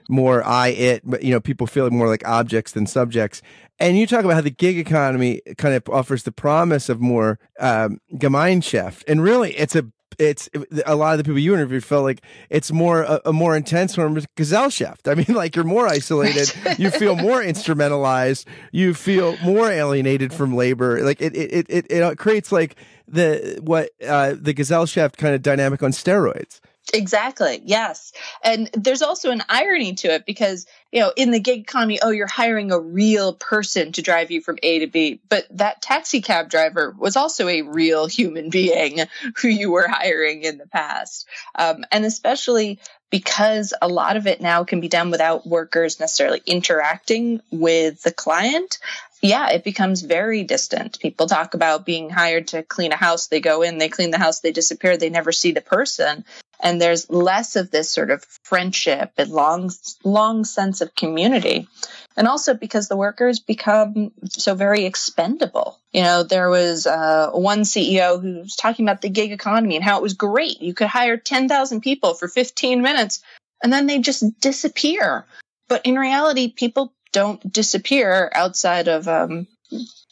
[0.09, 3.43] more I it, but you know, people feel more like objects than subjects.
[3.79, 7.39] And you talk about how the gig economy kind of offers the promise of more
[7.59, 9.87] um, Gemeinschaft, and really, it's a
[10.19, 10.49] it's
[10.85, 13.95] a lot of the people you interviewed felt like it's more a, a more intense
[13.95, 15.09] form of Gesellschaft.
[15.09, 20.55] I mean, like you're more isolated, you feel more instrumentalized, you feel more alienated from
[20.55, 21.03] labor.
[21.03, 25.83] Like it, it, it, it creates like the what uh, the Gesellschaft kind of dynamic
[25.83, 26.61] on steroids.
[26.95, 27.61] Exactly.
[27.65, 28.13] Yes.
[28.43, 32.11] And there's also an irony to it because, you know, in the gig economy, oh,
[32.11, 35.21] you're hiring a real person to drive you from A to B.
[35.29, 39.01] But that taxi cab driver was also a real human being
[39.37, 41.27] who you were hiring in the past.
[41.55, 42.79] Um, and especially
[43.11, 48.13] because a lot of it now can be done without workers necessarily interacting with the
[48.13, 48.79] client
[49.21, 51.01] yeah, it becomes very distant.
[51.01, 53.27] People talk about being hired to clean a house.
[53.27, 56.25] They go in, they clean the house, they disappear, they never see the person.
[56.61, 59.71] And there's less of this sort of friendship and long
[60.05, 61.69] long sense of community.
[62.17, 65.79] And also because the workers become so very expendable.
[65.93, 69.85] You know there was uh, one ceo who was talking about the gig economy and
[69.85, 70.61] how it was great.
[70.61, 73.23] You could hire 10,000 people for 15 minutes
[73.63, 75.27] and then they just disappear.
[75.69, 79.47] But in reality people don't disappear outside of um,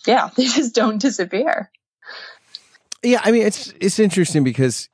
[0.06, 1.70] yeah they just don't disappear.
[3.02, 4.88] Yeah i mean it's it's interesting because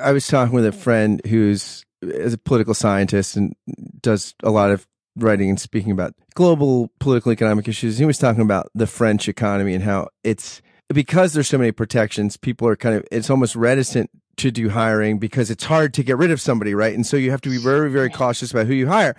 [0.00, 3.54] I was talking with a friend who's is a political scientist and
[4.00, 4.86] does a lot of
[5.16, 7.98] writing and speaking about global political economic issues.
[7.98, 10.62] He was talking about the French economy and how it's
[10.92, 15.18] because there's so many protections, people are kind of it's almost reticent to do hiring
[15.18, 16.94] because it's hard to get rid of somebody, right?
[16.94, 19.14] And so you have to be very, very cautious about who you hire.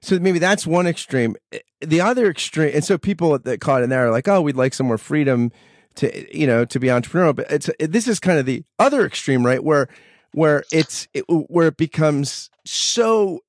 [0.00, 1.36] So maybe that's one extreme.
[1.52, 4.56] Eh, the other extreme, and so people that caught in there are like, oh, we'd
[4.56, 5.52] like some more freedom
[5.96, 9.04] to you know to be entrepreneurial but it's it, this is kind of the other
[9.04, 9.62] extreme right?
[9.62, 9.88] Where
[10.32, 13.40] where it's it, where it becomes so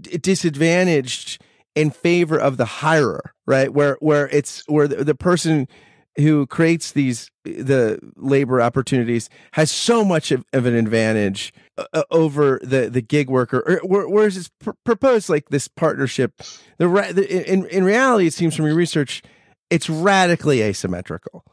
[0.00, 1.42] disadvantaged
[1.74, 3.72] in favor of the hirer right?
[3.72, 5.68] Where where it's where the, the person
[6.16, 12.58] who creates these the labor opportunities has so much of, of an advantage uh, over
[12.62, 13.80] the the gig worker.
[13.84, 16.32] Or whereas it's pr- proposed like this partnership
[16.78, 19.22] the, the in in reality it seems from your research
[19.70, 21.44] it's radically asymmetrical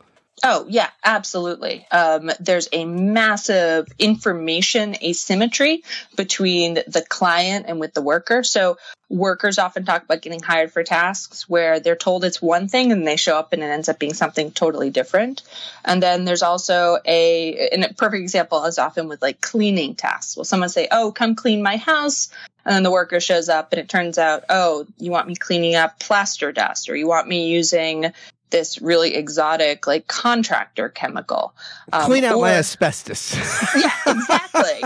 [0.46, 1.88] Oh, yeah, absolutely.
[1.90, 5.84] Um, there's a massive information asymmetry
[6.18, 8.44] between the client and with the worker.
[8.44, 8.78] So
[9.10, 13.08] workers often talk about getting hired for tasks where they're told it's one thing and
[13.08, 15.44] they show up and it ends up being something totally different.
[15.86, 20.36] And then there's also a, and a perfect example is often with like cleaning tasks.
[20.36, 22.28] Well, someone say, Oh, come clean my house.
[22.66, 25.76] And then the worker shows up and it turns out, Oh, you want me cleaning
[25.76, 28.12] up plaster dust or you want me using
[28.54, 31.54] this really exotic like contractor chemical.
[31.92, 33.36] Um, Clean out or, my asbestos.
[33.76, 34.84] yeah, exactly.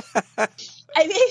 [0.96, 1.28] I mean,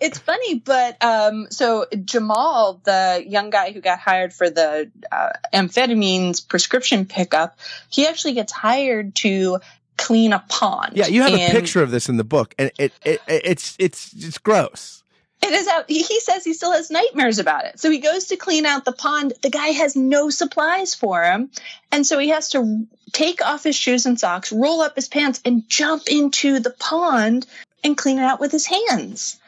[0.00, 5.30] it's funny, but um, so Jamal, the young guy who got hired for the uh,
[5.52, 7.56] amphetamines prescription pickup,
[7.90, 9.60] he actually gets hired to
[9.96, 10.96] clean a pond.
[10.96, 13.42] Yeah, you have and, a picture of this in the book, and it, it, it
[13.44, 15.03] it's it's it's gross.
[15.44, 15.84] It is out.
[15.88, 17.78] He says he still has nightmares about it.
[17.78, 19.34] So he goes to clean out the pond.
[19.42, 21.50] The guy has no supplies for him.
[21.92, 25.42] And so he has to take off his shoes and socks, roll up his pants,
[25.44, 27.46] and jump into the pond
[27.82, 29.38] and clean it out with his hands.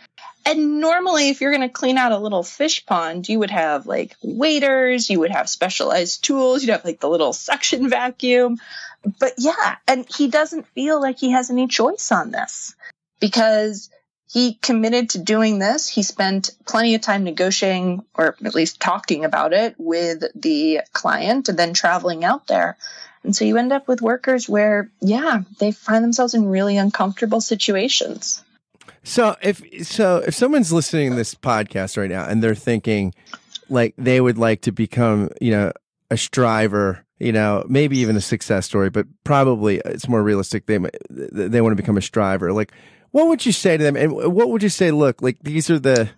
[0.44, 3.86] And normally, if you're going to clean out a little fish pond, you would have
[3.86, 8.58] like waders, you would have specialized tools, you'd have like the little suction vacuum.
[9.18, 12.76] But yeah, and he doesn't feel like he has any choice on this
[13.18, 13.90] because
[14.30, 15.88] he committed to doing this.
[15.88, 21.48] He spent plenty of time negotiating or at least talking about it with the client
[21.48, 22.76] and then traveling out there.
[23.22, 27.40] And so you end up with workers where, yeah, they find themselves in really uncomfortable
[27.40, 28.42] situations.
[29.02, 33.14] So if so if someone's listening to this podcast right now and they're thinking
[33.68, 35.72] like they would like to become, you know,
[36.10, 40.78] a striver, you know, maybe even a success story, but probably it's more realistic they
[41.08, 42.52] they want to become a striver.
[42.52, 42.72] Like
[43.16, 43.96] what would you say to them?
[43.96, 44.90] And what would you say?
[44.90, 46.10] Look, like these are the,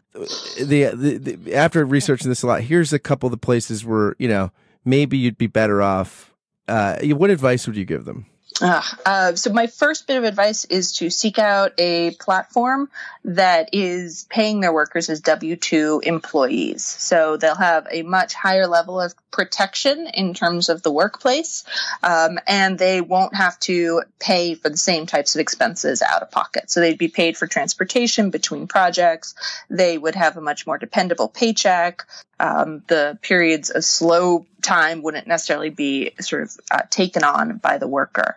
[0.58, 4.16] the, the, the after researching this a lot, here's a couple of the places where,
[4.18, 4.50] you know,
[4.84, 6.34] maybe you'd be better off.
[6.66, 8.26] Uh, what advice would you give them?
[8.60, 12.90] Uh, uh, so my first bit of advice is to seek out a platform
[13.24, 16.84] that is paying their workers as W-2 employees.
[16.84, 21.64] So they'll have a much higher level of protection in terms of the workplace,
[22.02, 26.30] um, and they won't have to pay for the same types of expenses out of
[26.30, 26.70] pocket.
[26.70, 29.34] So they'd be paid for transportation between projects.
[29.68, 32.04] They would have a much more dependable paycheck.
[32.40, 37.78] Um, the periods of slow time wouldn't necessarily be sort of uh, taken on by
[37.78, 38.36] the worker.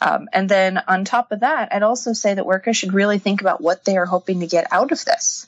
[0.00, 3.40] Um, and then on top of that, I'd also say that workers should really think
[3.40, 5.46] about what they are hoping to get out of this.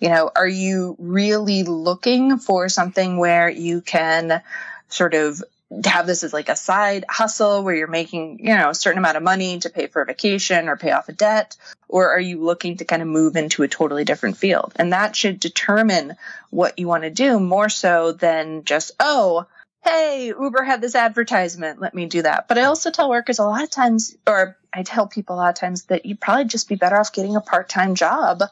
[0.00, 4.42] You know, are you really looking for something where you can
[4.88, 5.42] sort of
[5.84, 9.16] have this as like a side hustle where you're making, you know, a certain amount
[9.16, 11.56] of money to pay for a vacation or pay off a debt?
[11.88, 14.72] Or are you looking to kind of move into a totally different field?
[14.76, 16.16] And that should determine
[16.50, 19.46] what you want to do more so than just, oh,
[19.84, 22.48] hey, Uber had this advertisement, let me do that.
[22.48, 25.48] But I also tell workers a lot of times, or I tell people a lot
[25.50, 28.42] of times that you'd probably just be better off getting a part time job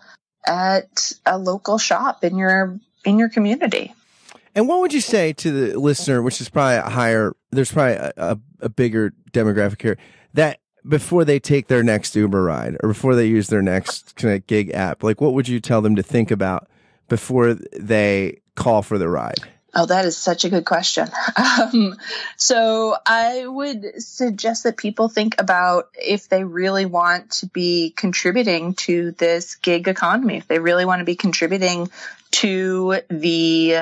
[0.47, 3.95] at a local shop in your in your community.
[4.55, 7.95] And what would you say to the listener, which is probably a higher, there's probably
[7.95, 9.99] a, a, a bigger demographic here,
[10.35, 14.35] that before they take their next Uber ride or before they use their next kind
[14.35, 16.69] of gig app, like what would you tell them to think about
[17.09, 19.41] before they call for the ride?
[19.77, 21.09] Oh, that is such a good question.
[21.55, 21.97] Um,
[22.37, 28.75] so I would suggest that people think about if they really want to be contributing
[28.75, 31.91] to this gig economy, if they really want to be contributing
[32.33, 33.77] to the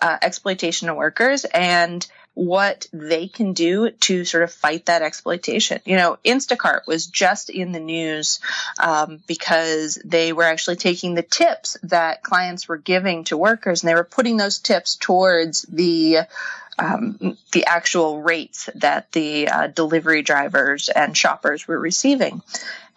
[0.00, 2.06] uh, exploitation of workers and
[2.36, 5.80] what they can do to sort of fight that exploitation.
[5.86, 8.40] You know, Instacart was just in the news
[8.78, 13.88] um, because they were actually taking the tips that clients were giving to workers and
[13.88, 16.18] they were putting those tips towards the
[16.78, 22.42] um, the actual rates that the uh, delivery drivers and shoppers were receiving.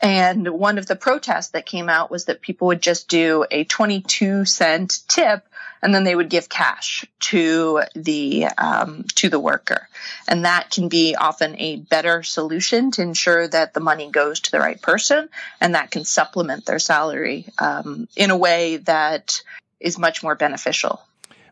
[0.01, 3.63] And one of the protests that came out was that people would just do a
[3.63, 5.45] 22 cent tip
[5.81, 9.87] and then they would give cash to the um, to the worker,
[10.27, 14.51] and that can be often a better solution to ensure that the money goes to
[14.51, 15.29] the right person,
[15.61, 19.41] and that can supplement their salary um, in a way that
[19.79, 21.01] is much more beneficial.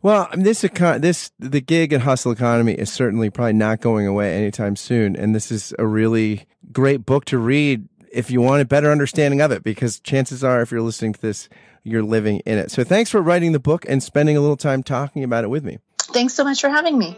[0.01, 4.75] Well, this this the gig and hustle economy is certainly probably not going away anytime
[4.75, 8.91] soon, and this is a really great book to read if you want a better
[8.91, 11.49] understanding of it, because chances are, if you're listening to this,
[11.83, 12.71] you're living in it.
[12.71, 15.63] So thanks for writing the book and spending a little time talking about it with
[15.63, 15.79] me.
[15.99, 17.17] Thanks so much for having me.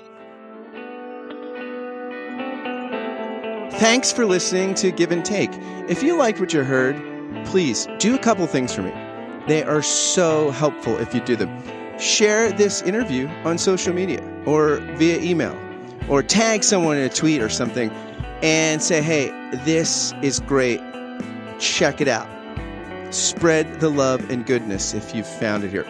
[3.80, 5.52] Thanks for listening to Give and Take.
[5.88, 6.96] If you liked what you heard,
[7.46, 8.92] please do a couple things for me.
[9.48, 11.50] They are so helpful if you do them.
[11.98, 15.58] Share this interview on social media or via email,
[16.10, 17.90] or tag someone in a tweet or something
[18.42, 19.30] and say, hey,
[19.66, 20.82] this is great.
[21.60, 22.28] Check it out.
[23.14, 25.86] Spread the love and goodness if you've found it here.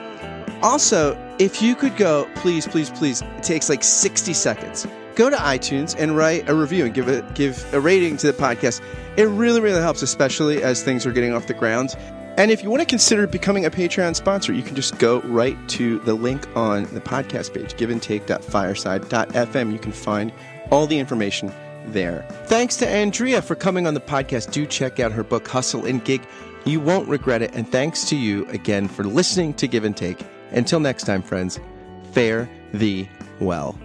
[0.62, 4.88] Also, if you could go, please, please, please, it takes like 60 seconds.
[5.16, 8.34] Go to iTunes and write a review and give a give a rating to the
[8.34, 8.82] podcast.
[9.18, 11.96] It really, really helps, especially as things are getting off the ground.
[12.38, 15.58] And if you want to consider becoming a Patreon sponsor, you can just go right
[15.70, 19.74] to the link on the podcast page, giveandtake.fireside.fm.
[19.74, 20.32] You can find
[20.72, 21.52] all the information
[21.94, 22.26] there.
[22.46, 24.52] Thanks to Andrea for coming on the podcast.
[24.52, 26.22] Do check out her book, Hustle and Gig.
[26.66, 27.52] You won't regret it.
[27.54, 30.26] And thanks to you again for listening to Give and Take.
[30.52, 31.60] Until next time, friends,
[32.12, 33.10] fare thee
[33.40, 33.78] well.